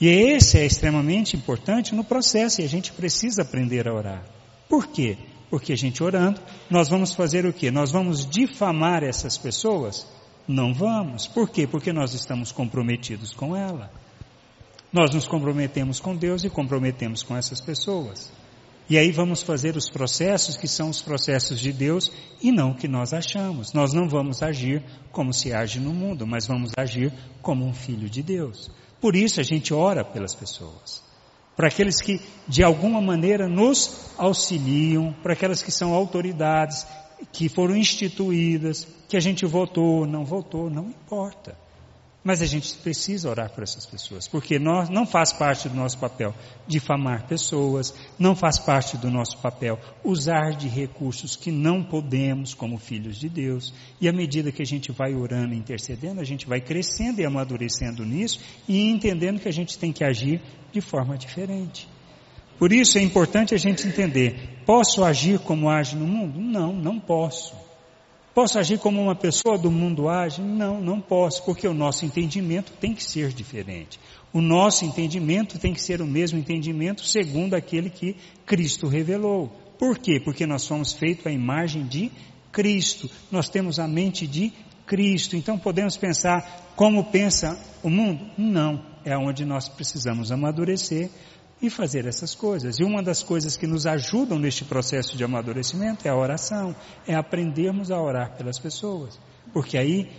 E 0.00 0.08
esse 0.08 0.58
é 0.58 0.66
extremamente 0.66 1.36
importante 1.36 1.94
no 1.94 2.04
processo 2.04 2.60
e 2.60 2.64
a 2.64 2.68
gente 2.68 2.92
precisa 2.92 3.42
aprender 3.42 3.88
a 3.88 3.94
orar. 3.94 4.24
Por 4.68 4.88
quê? 4.88 5.16
Porque 5.48 5.72
a 5.72 5.76
gente 5.76 6.02
orando, 6.02 6.40
nós 6.68 6.88
vamos 6.88 7.14
fazer 7.14 7.46
o 7.46 7.52
quê? 7.52 7.70
Nós 7.70 7.92
vamos 7.92 8.28
difamar 8.28 9.02
essas 9.02 9.38
pessoas? 9.38 10.06
Não 10.46 10.74
vamos. 10.74 11.26
Por 11.26 11.48
quê? 11.48 11.66
Porque 11.66 11.92
nós 11.92 12.12
estamos 12.12 12.52
comprometidos 12.52 13.32
com 13.32 13.56
ela. 13.56 13.90
Nós 14.92 15.14
nos 15.14 15.26
comprometemos 15.26 16.00
com 16.00 16.16
Deus 16.16 16.44
e 16.44 16.50
comprometemos 16.50 17.22
com 17.22 17.36
essas 17.36 17.60
pessoas. 17.60 18.32
E 18.88 18.96
aí 18.96 19.10
vamos 19.10 19.42
fazer 19.42 19.76
os 19.76 19.90
processos 19.90 20.56
que 20.56 20.68
são 20.68 20.88
os 20.88 21.02
processos 21.02 21.58
de 21.58 21.72
Deus 21.72 22.10
e 22.40 22.52
não 22.52 22.70
o 22.70 22.76
que 22.76 22.86
nós 22.86 23.12
achamos. 23.12 23.72
Nós 23.72 23.92
não 23.92 24.08
vamos 24.08 24.42
agir 24.44 24.82
como 25.10 25.32
se 25.32 25.52
age 25.52 25.80
no 25.80 25.92
mundo, 25.92 26.24
mas 26.24 26.46
vamos 26.46 26.70
agir 26.76 27.12
como 27.42 27.66
um 27.66 27.74
filho 27.74 28.08
de 28.08 28.22
Deus. 28.22 28.70
Por 29.00 29.16
isso 29.16 29.40
a 29.40 29.42
gente 29.42 29.74
ora 29.74 30.04
pelas 30.04 30.34
pessoas. 30.34 31.02
Para 31.56 31.66
aqueles 31.66 32.00
que 32.00 32.20
de 32.46 32.62
alguma 32.62 33.00
maneira 33.00 33.48
nos 33.48 34.10
auxiliam, 34.16 35.12
para 35.20 35.32
aquelas 35.32 35.62
que 35.62 35.72
são 35.72 35.92
autoridades, 35.92 36.86
que 37.32 37.48
foram 37.48 37.76
instituídas, 37.76 38.86
que 39.08 39.16
a 39.16 39.20
gente 39.20 39.44
votou, 39.46 40.06
não 40.06 40.24
votou, 40.24 40.70
não 40.70 40.90
importa. 40.90 41.65
Mas 42.26 42.42
a 42.42 42.44
gente 42.44 42.74
precisa 42.78 43.30
orar 43.30 43.50
por 43.50 43.62
essas 43.62 43.86
pessoas, 43.86 44.26
porque 44.26 44.58
nós, 44.58 44.88
não 44.88 45.06
faz 45.06 45.32
parte 45.32 45.68
do 45.68 45.76
nosso 45.76 45.96
papel 45.96 46.34
difamar 46.66 47.24
pessoas, 47.28 47.94
não 48.18 48.34
faz 48.34 48.58
parte 48.58 48.96
do 48.96 49.08
nosso 49.08 49.38
papel 49.38 49.78
usar 50.02 50.50
de 50.56 50.66
recursos 50.66 51.36
que 51.36 51.52
não 51.52 51.84
podemos 51.84 52.52
como 52.52 52.78
filhos 52.78 53.16
de 53.16 53.28
Deus. 53.28 53.72
E 54.00 54.08
à 54.08 54.12
medida 54.12 54.50
que 54.50 54.60
a 54.60 54.66
gente 54.66 54.90
vai 54.90 55.14
orando 55.14 55.54
e 55.54 55.56
intercedendo, 55.56 56.20
a 56.20 56.24
gente 56.24 56.48
vai 56.48 56.60
crescendo 56.60 57.20
e 57.20 57.24
amadurecendo 57.24 58.04
nisso 58.04 58.40
e 58.66 58.90
entendendo 58.90 59.38
que 59.38 59.48
a 59.48 59.52
gente 59.52 59.78
tem 59.78 59.92
que 59.92 60.02
agir 60.02 60.42
de 60.72 60.80
forma 60.80 61.16
diferente. 61.16 61.88
Por 62.58 62.72
isso 62.72 62.98
é 62.98 63.02
importante 63.02 63.54
a 63.54 63.58
gente 63.58 63.86
entender: 63.86 64.64
posso 64.66 65.04
agir 65.04 65.38
como 65.38 65.70
age 65.70 65.94
no 65.94 66.08
mundo? 66.08 66.40
Não, 66.40 66.72
não 66.72 66.98
posso. 66.98 67.65
Posso 68.36 68.58
agir 68.58 68.78
como 68.78 69.00
uma 69.00 69.14
pessoa 69.14 69.56
do 69.56 69.70
mundo 69.70 70.10
age? 70.10 70.42
Não, 70.42 70.78
não 70.78 71.00
posso, 71.00 71.42
porque 71.42 71.66
o 71.66 71.72
nosso 71.72 72.04
entendimento 72.04 72.70
tem 72.72 72.92
que 72.92 73.02
ser 73.02 73.32
diferente. 73.32 73.98
O 74.30 74.42
nosso 74.42 74.84
entendimento 74.84 75.58
tem 75.58 75.72
que 75.72 75.80
ser 75.80 76.02
o 76.02 76.06
mesmo 76.06 76.38
entendimento 76.38 77.02
segundo 77.02 77.54
aquele 77.54 77.88
que 77.88 78.14
Cristo 78.44 78.88
revelou. 78.88 79.48
Por 79.78 79.96
quê? 79.96 80.20
Porque 80.20 80.44
nós 80.44 80.60
somos 80.60 80.92
feitos 80.92 81.26
à 81.26 81.30
imagem 81.32 81.86
de 81.86 82.12
Cristo. 82.52 83.08
Nós 83.32 83.48
temos 83.48 83.78
a 83.78 83.88
mente 83.88 84.26
de 84.26 84.52
Cristo. 84.84 85.34
Então 85.34 85.58
podemos 85.58 85.96
pensar 85.96 86.74
como 86.76 87.04
pensa 87.04 87.58
o 87.82 87.88
mundo? 87.88 88.22
Não. 88.36 88.84
É 89.02 89.16
onde 89.16 89.46
nós 89.46 89.66
precisamos 89.66 90.30
amadurecer 90.30 91.08
e 91.60 91.70
fazer 91.70 92.06
essas 92.06 92.34
coisas. 92.34 92.78
E 92.78 92.84
uma 92.84 93.02
das 93.02 93.22
coisas 93.22 93.56
que 93.56 93.66
nos 93.66 93.86
ajudam 93.86 94.38
neste 94.38 94.64
processo 94.64 95.16
de 95.16 95.24
amadurecimento 95.24 96.06
é 96.06 96.10
a 96.10 96.16
oração, 96.16 96.74
é 97.06 97.14
aprendermos 97.14 97.90
a 97.90 98.00
orar 98.00 98.36
pelas 98.36 98.58
pessoas. 98.58 99.18
Porque 99.52 99.78
aí 99.78 100.10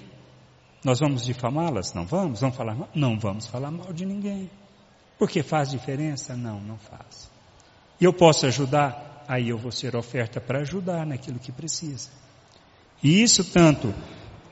nós 0.84 1.00
vamos 1.00 1.26
difamá-las? 1.26 1.94
Não 1.94 2.06
vamos? 2.06 2.42
Vamos 2.42 2.56
falar 2.56 2.76
mal? 2.76 2.90
Não 2.94 3.20
vamos 3.20 3.48
falar 3.48 3.72
mal 3.72 3.94
de 3.94 4.06
ninguém. 4.06 4.50
Porque 5.18 5.44
faz 5.44 5.70
diferença? 5.70 6.36
Não, 6.36 6.60
não 6.60 6.78
faz. 6.78 7.30
E 8.00 8.06
eu 8.06 8.14
posso 8.14 8.46
ajudar? 8.46 9.26
Aí 9.28 9.50
eu 9.50 9.58
vou 9.58 9.72
ser 9.72 9.96
oferta 9.96 10.40
para 10.40 10.60
ajudar 10.60 11.06
naquilo 11.06 11.40
que 11.40 11.52
precisa. 11.52 12.10
E 13.04 13.22
isso 13.22 13.44
tanto 13.44 13.94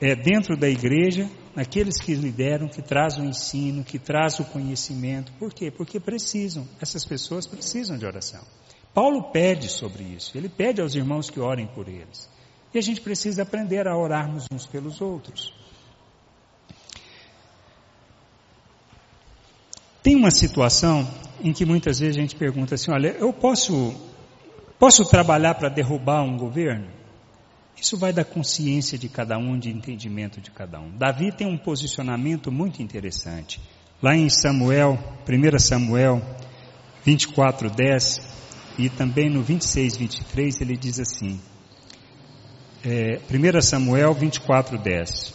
é 0.00 0.14
dentro 0.14 0.56
da 0.56 0.68
igreja 0.68 1.28
naqueles 1.56 1.98
que 1.98 2.14
lideram, 2.14 2.68
que 2.68 2.82
traz 2.82 3.16
o 3.16 3.24
ensino, 3.24 3.82
que 3.82 3.98
traz 3.98 4.38
o 4.38 4.44
conhecimento. 4.44 5.32
Por 5.38 5.54
quê? 5.54 5.70
Porque 5.70 5.98
precisam, 5.98 6.68
essas 6.78 7.02
pessoas 7.02 7.46
precisam 7.46 7.96
de 7.96 8.04
oração. 8.04 8.42
Paulo 8.92 9.32
pede 9.32 9.68
sobre 9.70 10.04
isso, 10.04 10.36
ele 10.36 10.50
pede 10.50 10.82
aos 10.82 10.94
irmãos 10.94 11.30
que 11.30 11.40
orem 11.40 11.66
por 11.66 11.88
eles. 11.88 12.28
E 12.74 12.78
a 12.78 12.82
gente 12.82 13.00
precisa 13.00 13.42
aprender 13.42 13.88
a 13.88 13.96
orarmos 13.96 14.44
uns 14.52 14.66
pelos 14.66 15.00
outros. 15.00 15.54
Tem 20.02 20.14
uma 20.14 20.30
situação 20.30 21.08
em 21.42 21.52
que 21.52 21.64
muitas 21.64 21.98
vezes 21.98 22.16
a 22.16 22.20
gente 22.20 22.36
pergunta 22.36 22.74
assim: 22.74 22.90
olha, 22.92 23.08
eu 23.18 23.32
posso, 23.32 23.94
posso 24.78 25.04
trabalhar 25.06 25.54
para 25.54 25.70
derrubar 25.70 26.22
um 26.22 26.36
governo? 26.36 26.86
Isso 27.80 27.96
vai 27.96 28.12
da 28.12 28.24
consciência 28.24 28.96
de 28.96 29.08
cada 29.08 29.36
um, 29.36 29.58
de 29.58 29.70
entendimento 29.70 30.40
de 30.40 30.50
cada 30.50 30.80
um. 30.80 30.96
Davi 30.96 31.30
tem 31.30 31.46
um 31.46 31.58
posicionamento 31.58 32.50
muito 32.50 32.82
interessante. 32.82 33.60
Lá 34.02 34.16
em 34.16 34.28
Samuel, 34.28 34.98
1 35.28 35.58
Samuel 35.58 36.22
24, 37.04 37.70
10 37.70 38.20
e 38.78 38.88
também 38.90 39.30
no 39.30 39.42
26, 39.42 39.96
23, 39.96 40.60
ele 40.60 40.76
diz 40.76 40.98
assim, 40.98 41.40
é, 42.84 43.20
1 43.30 43.60
Samuel 43.62 44.12
24, 44.14 44.78
10. 44.78 45.34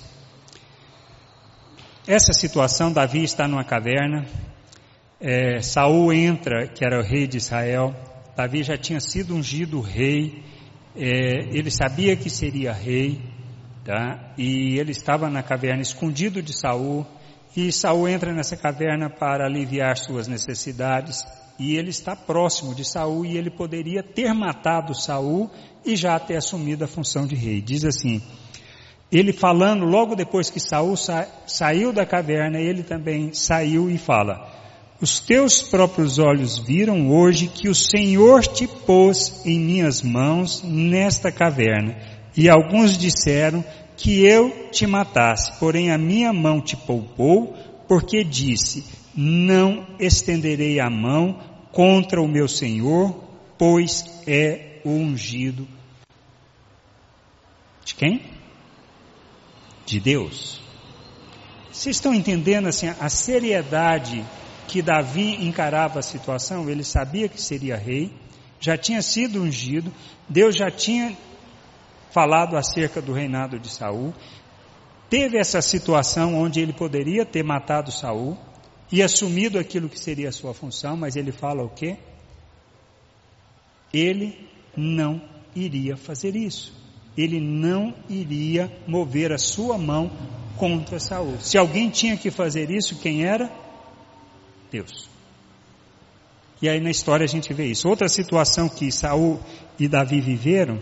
Essa 2.07 2.33
situação, 2.33 2.91
Davi 2.91 3.23
está 3.23 3.47
numa 3.47 3.63
caverna, 3.63 4.25
é, 5.19 5.61
Saul 5.61 6.11
entra, 6.11 6.67
que 6.67 6.83
era 6.83 6.99
o 6.99 7.03
rei 7.03 7.27
de 7.27 7.37
Israel, 7.37 7.95
Davi 8.35 8.63
já 8.63 8.77
tinha 8.77 8.99
sido 8.99 9.35
ungido 9.35 9.79
rei, 9.81 10.43
é, 10.95 11.55
ele 11.55 11.71
sabia 11.71 12.15
que 12.15 12.29
seria 12.29 12.73
rei, 12.73 13.21
tá? 13.83 14.33
E 14.37 14.79
ele 14.79 14.91
estava 14.91 15.29
na 15.29 15.41
caverna 15.41 15.81
escondido 15.81 16.41
de 16.41 16.57
Saul, 16.57 17.05
e 17.55 17.71
Saul 17.71 18.07
entra 18.07 18.33
nessa 18.33 18.55
caverna 18.55 19.09
para 19.09 19.45
aliviar 19.45 19.97
suas 19.97 20.27
necessidades, 20.27 21.25
e 21.59 21.75
ele 21.75 21.89
está 21.89 22.15
próximo 22.15 22.73
de 22.73 22.83
Saul 22.83 23.25
e 23.25 23.37
ele 23.37 23.51
poderia 23.51 24.01
ter 24.01 24.33
matado 24.33 24.95
Saul 24.95 25.49
e 25.85 25.95
já 25.95 26.19
ter 26.19 26.37
assumido 26.37 26.83
a 26.83 26.87
função 26.87 27.27
de 27.27 27.35
rei. 27.35 27.61
Diz 27.61 27.85
assim: 27.85 28.21
ele 29.11 29.33
falando 29.33 29.85
logo 29.85 30.15
depois 30.15 30.49
que 30.49 30.59
Saul 30.59 30.95
sa 30.95 31.27
saiu 31.45 31.91
da 31.91 32.05
caverna, 32.05 32.59
ele 32.59 32.81
também 32.81 33.33
saiu 33.33 33.91
e 33.91 33.97
fala: 33.97 34.49
os 35.01 35.19
teus 35.19 35.63
próprios 35.63 36.19
olhos 36.19 36.59
viram 36.59 37.09
hoje 37.09 37.47
que 37.47 37.67
o 37.67 37.73
Senhor 37.73 38.45
te 38.45 38.67
pôs 38.67 39.43
em 39.43 39.59
minhas 39.59 40.03
mãos 40.03 40.61
nesta 40.63 41.31
caverna. 41.31 41.97
E 42.37 42.47
alguns 42.47 42.95
disseram 42.95 43.65
que 43.97 44.23
eu 44.23 44.69
te 44.71 44.85
matasse, 44.85 45.59
porém 45.59 45.91
a 45.91 45.97
minha 45.97 46.31
mão 46.31 46.61
te 46.61 46.77
poupou, 46.77 47.57
porque 47.87 48.23
disse: 48.23 48.85
Não 49.15 49.87
estenderei 49.99 50.79
a 50.79 50.89
mão 50.89 51.39
contra 51.71 52.21
o 52.21 52.27
meu 52.27 52.47
Senhor, 52.47 53.23
pois 53.57 54.05
é 54.27 54.81
o 54.85 54.91
ungido. 54.91 55.67
De 57.83 57.95
quem? 57.95 58.21
De 59.83 59.99
Deus. 59.99 60.61
Vocês 61.71 61.95
estão 61.95 62.13
entendendo 62.13 62.67
assim 62.67 62.87
a 62.87 63.09
seriedade 63.09 64.23
que 64.71 64.81
Davi 64.81 65.45
encarava 65.45 65.99
a 65.99 66.01
situação, 66.01 66.69
ele 66.69 66.81
sabia 66.81 67.27
que 67.27 67.41
seria 67.41 67.75
rei, 67.75 68.09
já 68.57 68.77
tinha 68.77 69.01
sido 69.01 69.41
ungido, 69.43 69.91
Deus 70.29 70.55
já 70.55 70.71
tinha 70.71 71.17
falado 72.09 72.55
acerca 72.55 73.01
do 73.01 73.11
reinado 73.11 73.59
de 73.59 73.67
Saul, 73.67 74.13
teve 75.09 75.37
essa 75.37 75.61
situação 75.61 76.35
onde 76.35 76.61
ele 76.61 76.71
poderia 76.71 77.25
ter 77.25 77.43
matado 77.43 77.91
Saul 77.91 78.37
e 78.89 79.03
assumido 79.03 79.59
aquilo 79.59 79.89
que 79.89 79.99
seria 79.99 80.29
a 80.29 80.31
sua 80.31 80.53
função, 80.53 80.95
mas 80.95 81.17
ele 81.17 81.33
fala 81.33 81.61
o 81.65 81.69
quê? 81.69 81.97
Ele 83.93 84.49
não 84.77 85.21
iria 85.53 85.97
fazer 85.97 86.33
isso. 86.33 86.73
Ele 87.17 87.41
não 87.41 87.93
iria 88.07 88.71
mover 88.87 89.33
a 89.33 89.37
sua 89.37 89.77
mão 89.77 90.09
contra 90.55 90.97
Saul. 90.97 91.41
Se 91.41 91.57
alguém 91.57 91.89
tinha 91.89 92.15
que 92.15 92.31
fazer 92.31 92.71
isso, 92.71 93.01
quem 93.01 93.25
era? 93.25 93.51
Deus. 94.71 95.09
E 96.61 96.69
aí 96.69 96.79
na 96.79 96.91
história 96.91 97.23
a 97.23 97.27
gente 97.27 97.53
vê 97.53 97.65
isso. 97.65 97.89
Outra 97.89 98.07
situação 98.07 98.69
que 98.69 98.91
Saul 98.91 99.39
e 99.79 99.87
Davi 99.87 100.21
viveram 100.21 100.79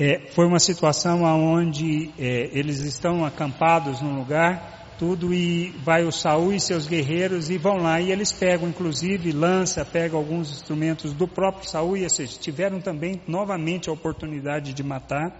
é, 0.00 0.30
foi 0.30 0.46
uma 0.46 0.58
situação 0.58 1.22
onde 1.24 2.10
é, 2.18 2.50
eles 2.52 2.80
estão 2.80 3.24
acampados 3.24 4.00
num 4.00 4.16
lugar, 4.16 4.94
tudo, 4.98 5.34
e 5.34 5.70
vai 5.84 6.04
o 6.04 6.10
Saul 6.10 6.52
e 6.52 6.60
seus 6.60 6.86
guerreiros 6.86 7.50
e 7.50 7.58
vão 7.58 7.76
lá, 7.76 8.00
e 8.00 8.10
eles 8.10 8.32
pegam 8.32 8.68
inclusive 8.68 9.32
lança, 9.32 9.84
pegam 9.84 10.18
alguns 10.18 10.50
instrumentos 10.50 11.12
do 11.12 11.28
próprio 11.28 11.68
Saul, 11.68 11.96
e 11.96 12.04
ou 12.04 12.10
seja, 12.10 12.38
tiveram 12.38 12.80
também 12.80 13.20
novamente 13.26 13.88
a 13.88 13.92
oportunidade 13.92 14.72
de 14.72 14.82
matar. 14.82 15.36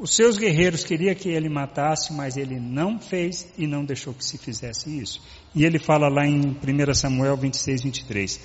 Os 0.00 0.14
seus 0.14 0.38
guerreiros 0.38 0.84
queriam 0.84 1.14
que 1.16 1.28
ele 1.28 1.48
matasse, 1.48 2.12
mas 2.12 2.36
ele 2.36 2.60
não 2.60 3.00
fez 3.00 3.52
e 3.58 3.66
não 3.66 3.84
deixou 3.84 4.14
que 4.14 4.24
se 4.24 4.38
fizesse 4.38 4.96
isso. 4.96 5.20
E 5.52 5.64
ele 5.64 5.80
fala 5.80 6.08
lá 6.08 6.24
em 6.24 6.38
1 6.38 6.94
Samuel 6.94 7.36
26, 7.36 7.82
23. 7.82 8.40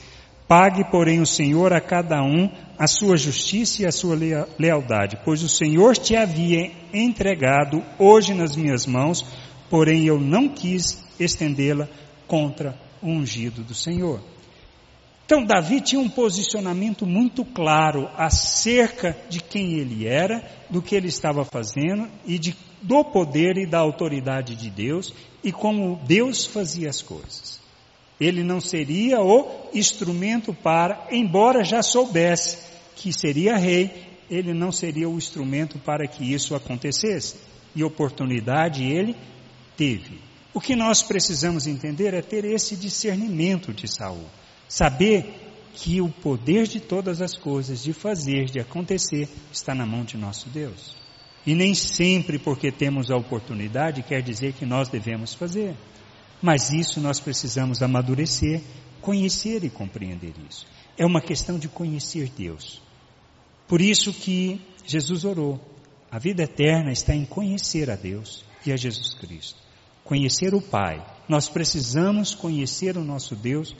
Pague, 0.47 0.83
porém, 0.89 1.21
o 1.21 1.27
Senhor 1.27 1.71
a 1.71 1.79
cada 1.79 2.23
um 2.23 2.49
a 2.77 2.87
sua 2.87 3.17
justiça 3.17 3.83
e 3.83 3.85
a 3.85 3.91
sua 3.91 4.17
lealdade, 4.57 5.19
pois 5.23 5.43
o 5.43 5.49
Senhor 5.49 5.95
te 5.95 6.15
havia 6.15 6.71
entregado 6.91 7.83
hoje 7.99 8.33
nas 8.33 8.55
minhas 8.55 8.87
mãos, 8.87 9.23
porém 9.69 10.05
eu 10.05 10.19
não 10.19 10.49
quis 10.49 11.03
estendê-la 11.19 11.87
contra 12.27 12.75
o 12.99 13.09
ungido 13.09 13.61
do 13.63 13.75
Senhor. 13.75 14.32
Então, 15.25 15.45
Davi 15.45 15.79
tinha 15.79 16.01
um 16.01 16.09
posicionamento 16.09 17.05
muito 17.05 17.45
claro 17.45 18.09
acerca 18.17 19.15
de 19.29 19.39
quem 19.39 19.79
ele 19.79 20.05
era, 20.05 20.43
do 20.69 20.81
que 20.81 20.95
ele 20.95 21.07
estava 21.07 21.45
fazendo 21.45 22.09
e 22.25 22.37
de, 22.37 22.55
do 22.81 23.03
poder 23.05 23.57
e 23.57 23.65
da 23.65 23.79
autoridade 23.79 24.53
de 24.55 24.69
Deus 24.69 25.13
e 25.43 25.51
como 25.51 25.99
Deus 26.05 26.45
fazia 26.45 26.89
as 26.89 27.01
coisas. 27.01 27.61
Ele 28.19 28.43
não 28.43 28.59
seria 28.59 29.21
o 29.21 29.69
instrumento 29.73 30.53
para, 30.53 31.07
embora 31.09 31.63
já 31.63 31.81
soubesse 31.81 32.59
que 32.95 33.11
seria 33.11 33.57
rei, 33.57 33.91
ele 34.29 34.53
não 34.53 34.71
seria 34.71 35.09
o 35.09 35.17
instrumento 35.17 35.79
para 35.79 36.07
que 36.07 36.33
isso 36.33 36.55
acontecesse. 36.55 37.37
E 37.75 37.83
oportunidade 37.83 38.83
ele 38.83 39.15
teve. 39.75 40.19
O 40.53 40.61
que 40.61 40.75
nós 40.75 41.01
precisamos 41.01 41.65
entender 41.65 42.13
é 42.13 42.21
ter 42.21 42.45
esse 42.45 42.75
discernimento 42.75 43.73
de 43.73 43.87
Saul. 43.87 44.25
Saber 44.67 45.25
que 45.73 46.01
o 46.01 46.09
poder 46.09 46.67
de 46.67 46.79
todas 46.79 47.21
as 47.21 47.35
coisas, 47.35 47.83
de 47.83 47.93
fazer, 47.93 48.45
de 48.45 48.59
acontecer, 48.59 49.27
está 49.51 49.73
na 49.73 49.85
mão 49.85 50.03
de 50.03 50.17
nosso 50.17 50.49
Deus. 50.49 50.95
E 51.45 51.55
nem 51.55 51.73
sempre 51.73 52.39
porque 52.39 52.71
temos 52.71 53.11
a 53.11 53.17
oportunidade 53.17 54.03
quer 54.03 54.21
dizer 54.21 54.53
que 54.53 54.65
nós 54.65 54.87
devemos 54.87 55.33
fazer. 55.33 55.75
Mas 56.41 56.71
isso 56.71 57.01
nós 57.01 57.19
precisamos 57.19 57.81
amadurecer, 57.81 58.61
conhecer 59.01 59.63
e 59.63 59.69
compreender 59.69 60.33
isso. 60.49 60.65
É 60.97 61.05
uma 61.05 61.21
questão 61.21 61.57
de 61.57 61.67
conhecer 61.67 62.29
Deus. 62.29 62.81
Por 63.67 63.81
isso 63.81 64.13
que 64.13 64.61
Jesus 64.85 65.25
orou. 65.25 65.59
A 66.11 66.19
vida 66.19 66.43
eterna 66.43 66.91
está 66.91 67.15
em 67.15 67.25
conhecer 67.25 67.89
a 67.89 67.95
Deus 67.95 68.45
e 68.65 68.71
a 68.71 68.77
Jesus 68.77 69.15
Cristo. 69.15 69.59
Conhecer 70.03 70.53
o 70.53 70.61
Pai. 70.61 71.03
Nós 71.27 71.49
precisamos 71.49 72.35
conhecer 72.35 72.97
o 72.97 73.03
nosso 73.03 73.35
Deus 73.35 73.75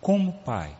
como 0.00 0.32
Pai 0.44 0.76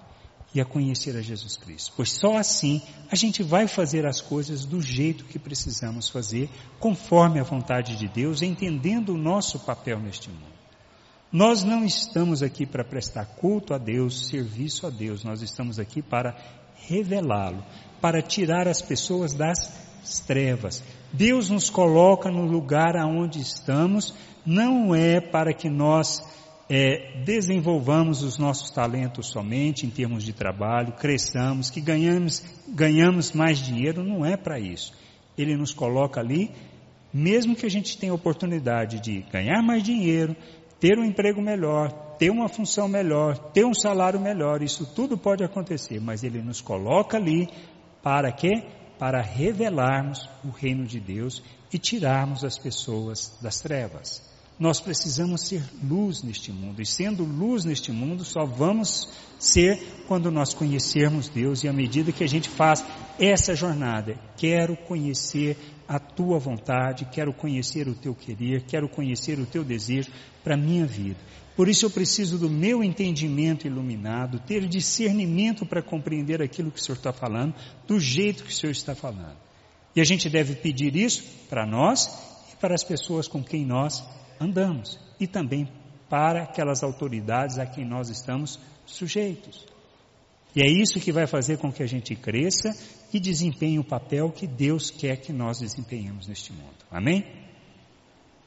e 0.54 0.60
a 0.60 0.64
conhecer 0.64 1.16
a 1.16 1.20
Jesus 1.20 1.56
Cristo. 1.56 1.92
Pois 1.96 2.12
só 2.12 2.36
assim 2.36 2.82
a 3.10 3.16
gente 3.16 3.42
vai 3.42 3.68
fazer 3.68 4.06
as 4.06 4.20
coisas 4.20 4.64
do 4.64 4.80
jeito 4.80 5.24
que 5.24 5.38
precisamos 5.38 6.08
fazer, 6.08 6.48
conforme 6.80 7.38
a 7.38 7.44
vontade 7.44 7.96
de 7.96 8.08
Deus, 8.08 8.42
entendendo 8.42 9.14
o 9.14 9.18
nosso 9.18 9.60
papel 9.60 9.98
neste 10.00 10.30
mundo. 10.30 10.58
Nós 11.30 11.62
não 11.62 11.84
estamos 11.84 12.42
aqui 12.42 12.64
para 12.64 12.82
prestar 12.82 13.26
culto 13.26 13.74
a 13.74 13.78
Deus, 13.78 14.28
serviço 14.28 14.86
a 14.86 14.90
Deus, 14.90 15.22
nós 15.22 15.42
estamos 15.42 15.78
aqui 15.78 16.00
para 16.00 16.34
revelá-lo, 16.74 17.62
para 18.00 18.22
tirar 18.22 18.66
as 18.66 18.80
pessoas 18.80 19.34
das 19.34 19.70
trevas. 20.26 20.82
Deus 21.12 21.50
nos 21.50 21.68
coloca 21.68 22.30
no 22.30 22.46
lugar 22.46 22.96
aonde 22.96 23.40
estamos, 23.40 24.14
não 24.46 24.94
é 24.94 25.20
para 25.20 25.52
que 25.52 25.68
nós 25.68 26.22
é, 26.70 27.22
desenvolvamos 27.24 28.22
os 28.22 28.36
nossos 28.36 28.70
talentos 28.70 29.28
somente 29.28 29.86
em 29.86 29.90
termos 29.90 30.22
de 30.22 30.32
trabalho, 30.32 30.92
cresçamos, 30.92 31.70
que 31.70 31.80
ganhamos, 31.80 32.44
ganhamos 32.68 33.32
mais 33.32 33.58
dinheiro, 33.58 34.04
não 34.04 34.24
é 34.24 34.36
para 34.36 34.60
isso. 34.60 34.92
Ele 35.36 35.56
nos 35.56 35.72
coloca 35.72 36.20
ali, 36.20 36.50
mesmo 37.12 37.56
que 37.56 37.64
a 37.64 37.70
gente 37.70 37.96
tenha 37.96 38.12
oportunidade 38.12 39.00
de 39.00 39.22
ganhar 39.32 39.62
mais 39.62 39.82
dinheiro, 39.82 40.36
ter 40.78 40.98
um 40.98 41.04
emprego 41.04 41.40
melhor, 41.40 41.90
ter 42.18 42.30
uma 42.30 42.48
função 42.48 42.86
melhor, 42.86 43.38
ter 43.52 43.64
um 43.64 43.74
salário 43.74 44.20
melhor, 44.20 44.62
isso 44.62 44.86
tudo 44.94 45.16
pode 45.16 45.42
acontecer, 45.42 46.00
mas 46.00 46.22
ele 46.22 46.42
nos 46.42 46.60
coloca 46.60 47.16
ali 47.16 47.48
para 48.02 48.30
quê? 48.30 48.62
Para 48.98 49.22
revelarmos 49.22 50.28
o 50.44 50.50
reino 50.50 50.84
de 50.84 51.00
Deus 51.00 51.42
e 51.72 51.78
tirarmos 51.78 52.44
as 52.44 52.58
pessoas 52.58 53.38
das 53.40 53.60
trevas. 53.60 54.37
Nós 54.58 54.80
precisamos 54.80 55.42
ser 55.42 55.62
luz 55.82 56.24
neste 56.24 56.50
mundo, 56.50 56.82
e 56.82 56.86
sendo 56.86 57.22
luz 57.22 57.64
neste 57.64 57.92
mundo, 57.92 58.24
só 58.24 58.44
vamos 58.44 59.08
ser 59.38 59.78
quando 60.08 60.32
nós 60.32 60.52
conhecermos 60.52 61.28
Deus, 61.28 61.62
e 61.62 61.68
à 61.68 61.72
medida 61.72 62.10
que 62.10 62.24
a 62.24 62.28
gente 62.28 62.48
faz 62.48 62.84
essa 63.20 63.54
jornada, 63.54 64.18
quero 64.36 64.76
conhecer 64.76 65.56
a 65.86 66.00
tua 66.00 66.40
vontade, 66.40 67.08
quero 67.12 67.32
conhecer 67.32 67.86
o 67.86 67.94
teu 67.94 68.16
querer, 68.16 68.64
quero 68.64 68.88
conhecer 68.88 69.38
o 69.38 69.46
teu 69.46 69.62
desejo 69.62 70.10
para 70.42 70.54
a 70.54 70.58
minha 70.58 70.84
vida. 70.84 71.20
Por 71.54 71.68
isso 71.68 71.86
eu 71.86 71.90
preciso 71.90 72.36
do 72.36 72.50
meu 72.50 72.82
entendimento 72.82 73.66
iluminado, 73.66 74.40
ter 74.40 74.66
discernimento 74.66 75.64
para 75.64 75.82
compreender 75.82 76.42
aquilo 76.42 76.70
que 76.72 76.80
o 76.80 76.82
Senhor 76.82 76.96
está 76.96 77.12
falando, 77.12 77.54
do 77.86 77.98
jeito 78.00 78.42
que 78.42 78.50
o 78.50 78.54
Senhor 78.54 78.72
está 78.72 78.94
falando. 78.94 79.36
E 79.94 80.00
a 80.00 80.04
gente 80.04 80.28
deve 80.28 80.56
pedir 80.56 80.96
isso 80.96 81.24
para 81.48 81.64
nós 81.64 82.06
e 82.52 82.56
para 82.56 82.74
as 82.74 82.82
pessoas 82.82 83.28
com 83.28 83.42
quem 83.42 83.64
nós 83.64 84.04
andamos 84.40 84.98
e 85.18 85.26
também 85.26 85.68
para 86.08 86.42
aquelas 86.42 86.82
autoridades 86.82 87.58
a 87.58 87.66
quem 87.66 87.84
nós 87.84 88.08
estamos 88.08 88.58
sujeitos. 88.86 89.66
E 90.56 90.62
é 90.62 90.66
isso 90.66 91.00
que 91.00 91.12
vai 91.12 91.26
fazer 91.26 91.58
com 91.58 91.70
que 91.70 91.82
a 91.82 91.86
gente 91.86 92.14
cresça 92.16 92.74
e 93.12 93.20
desempenhe 93.20 93.78
o 93.78 93.84
papel 93.84 94.32
que 94.32 94.46
Deus 94.46 94.90
quer 94.90 95.16
que 95.16 95.32
nós 95.32 95.60
desempenhemos 95.60 96.26
neste 96.26 96.52
mundo. 96.52 96.76
Amém? 96.90 97.24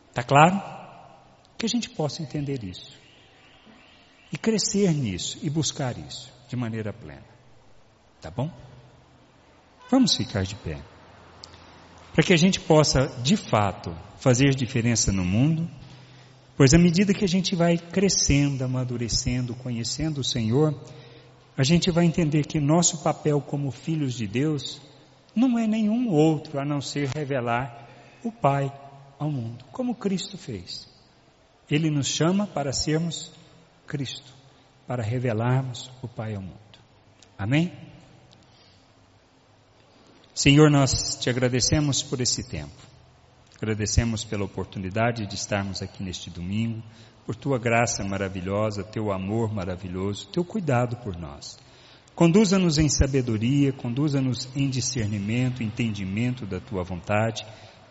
Está 0.10 0.24
claro? 0.24 0.62
Que 1.58 1.66
a 1.66 1.70
gente 1.70 1.90
possa 1.90 2.24
entender 2.24 2.64
isso. 2.64 3.00
E 4.32 4.38
crescer 4.38 4.92
nisso 4.94 5.38
e 5.42 5.50
buscar 5.50 5.98
isso 5.98 6.34
de 6.50 6.56
maneira 6.56 6.92
plena. 6.92 7.26
Tá 8.20 8.32
bom? 8.32 8.52
Vamos 9.90 10.16
ficar 10.16 10.44
de 10.44 10.56
pé. 10.56 10.82
Para 12.14 12.24
que 12.24 12.34
a 12.34 12.38
gente 12.38 12.60
possa, 12.60 13.08
de 13.22 13.38
fato, 13.38 13.96
fazer 14.18 14.50
diferença 14.56 15.12
no 15.12 15.24
mundo 15.24 15.70
Pois 16.56 16.74
à 16.74 16.78
medida 16.78 17.14
que 17.14 17.26
a 17.26 17.28
gente 17.28 17.56
vai 17.56 17.78
crescendo, 17.78 18.64
amadurecendo, 18.64 19.56
conhecendo 19.56 20.22
o 20.22 20.24
Senhor, 20.24 20.80
a 21.58 21.64
gente 21.64 21.92
vai 21.92 22.06
entender 22.06 22.46
que 22.46 22.60
nosso 22.60 23.04
papel 23.04 23.42
como 23.42 23.72
filhos 23.72 24.14
de 24.14 24.28
Deus 24.28 24.82
não 25.36 25.58
é 25.58 25.66
nenhum 25.66 26.10
outro 26.10 26.60
a 26.60 26.66
não 26.66 26.82
ser 26.82 27.08
revelar 27.10 27.88
o 28.24 28.32
Pai 28.32 28.72
ao 29.18 29.32
mundo, 29.32 29.64
como 29.72 29.96
Cristo 29.96 30.38
fez. 30.38 30.88
Ele 31.70 31.90
nos 31.90 32.08
chama 32.08 32.46
para 32.48 32.74
sermos 32.74 33.32
Cristo, 33.88 34.34
para 34.88 35.04
revelarmos 35.04 35.90
o 36.02 36.08
Pai 36.08 36.36
ao 36.36 36.42
mundo. 36.42 36.60
Amém? 37.38 37.72
Senhor, 40.34 40.70
nós 40.70 41.18
te 41.20 41.30
agradecemos 41.30 42.02
por 42.02 42.20
esse 42.20 42.44
tempo. 42.50 42.91
Agradecemos 43.62 44.24
pela 44.24 44.44
oportunidade 44.44 45.28
de 45.28 45.36
estarmos 45.36 45.84
aqui 45.84 46.02
neste 46.02 46.32
domingo, 46.32 46.82
por 47.28 47.36
tua 47.36 47.60
graça 47.60 48.04
maravilhosa, 48.04 48.84
teu 48.84 49.12
amor 49.12 49.54
maravilhoso, 49.54 50.28
teu 50.30 50.44
cuidado 50.44 50.96
por 50.98 51.16
nós. 51.16 51.60
Conduza-nos 52.16 52.80
em 52.80 52.90
sabedoria, 52.90 53.72
conduza-nos 53.72 54.50
em 54.56 54.68
discernimento, 54.68 55.62
entendimento 55.62 56.44
da 56.44 56.60
tua 56.60 56.84
vontade, 56.84 57.46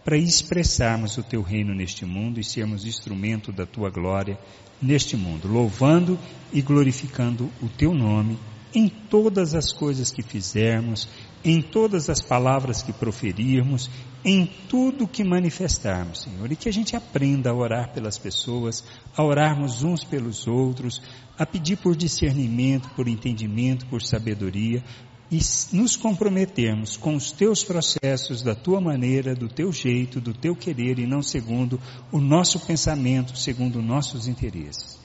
para 0.05 0.16
expressarmos 0.16 1.16
o 1.18 1.23
teu 1.23 1.41
reino 1.41 1.73
neste 1.73 2.05
mundo 2.05 2.41
e 2.41 2.45
sermos 2.45 2.85
instrumento 2.85 3.53
da 3.53 3.64
tua 3.64 3.91
glória 3.91 4.37
neste 4.83 5.16
mundo, 5.16 5.47
louvando 5.47 6.18
e 6.53 6.61
glorificando 6.61 7.49
o 7.62 7.68
teu 7.68 7.95
nome 7.95 8.37
em 8.75 8.89
todas 8.89 9.55
as 9.55 9.73
coisas 9.73 10.11
que 10.11 10.23
fizermos, 10.23 11.09
em 11.45 11.62
todas 11.62 12.11
as 12.11 12.20
palavras 12.20 12.82
que 12.82 12.93
proferirmos, 12.93 13.91
em 14.24 14.47
tudo 14.68 15.09
que 15.09 15.24
manifestarmos, 15.24 16.22
Senhor, 16.22 16.53
e 16.53 16.57
que 16.57 16.68
a 16.68 16.72
gente 16.72 16.95
aprenda 16.95 17.51
a 17.51 17.55
orar 17.55 17.93
pelas 17.93 18.18
pessoas, 18.18 18.84
a 19.16 19.24
orarmos 19.24 19.82
uns 19.82 20.05
pelos 20.05 20.47
outros, 20.47 21.01
a 21.38 21.47
pedir 21.47 21.76
por 21.76 21.97
discernimento, 21.97 22.91
por 22.91 23.09
entendimento, 23.09 23.86
por 23.86 24.03
sabedoria, 24.03 24.84
e 25.30 25.38
nos 25.72 25.97
comprometermos 25.97 26.97
com 26.97 27.14
os 27.14 27.30
teus 27.30 27.62
processos 27.62 28.43
da 28.43 28.55
tua 28.55 28.80
maneira, 28.80 29.34
do 29.34 29.49
teu 29.49 29.72
jeito, 29.72 30.20
do 30.20 30.34
teu 30.34 30.57
querer 30.57 30.99
e 30.99 31.07
não 31.07 31.22
segundo 31.22 31.80
o 32.11 32.20
nosso 32.20 32.59
pensamento, 32.61 33.38
segundo 33.38 33.80
nossos 33.80 34.26
interesses. 34.26 34.99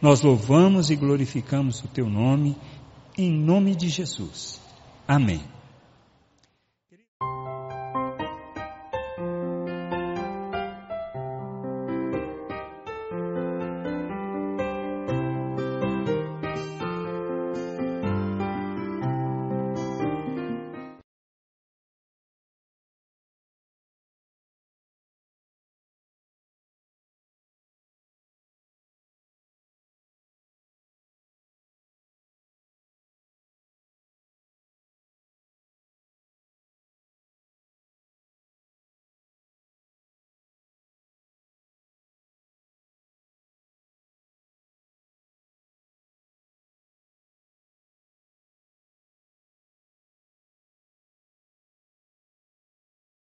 Nós 0.00 0.22
louvamos 0.22 0.90
e 0.90 0.96
glorificamos 0.96 1.82
o 1.82 1.88
teu 1.88 2.08
nome 2.08 2.56
em 3.18 3.30
nome 3.30 3.74
de 3.74 3.88
Jesus. 3.88 4.60
Amém. 5.06 5.42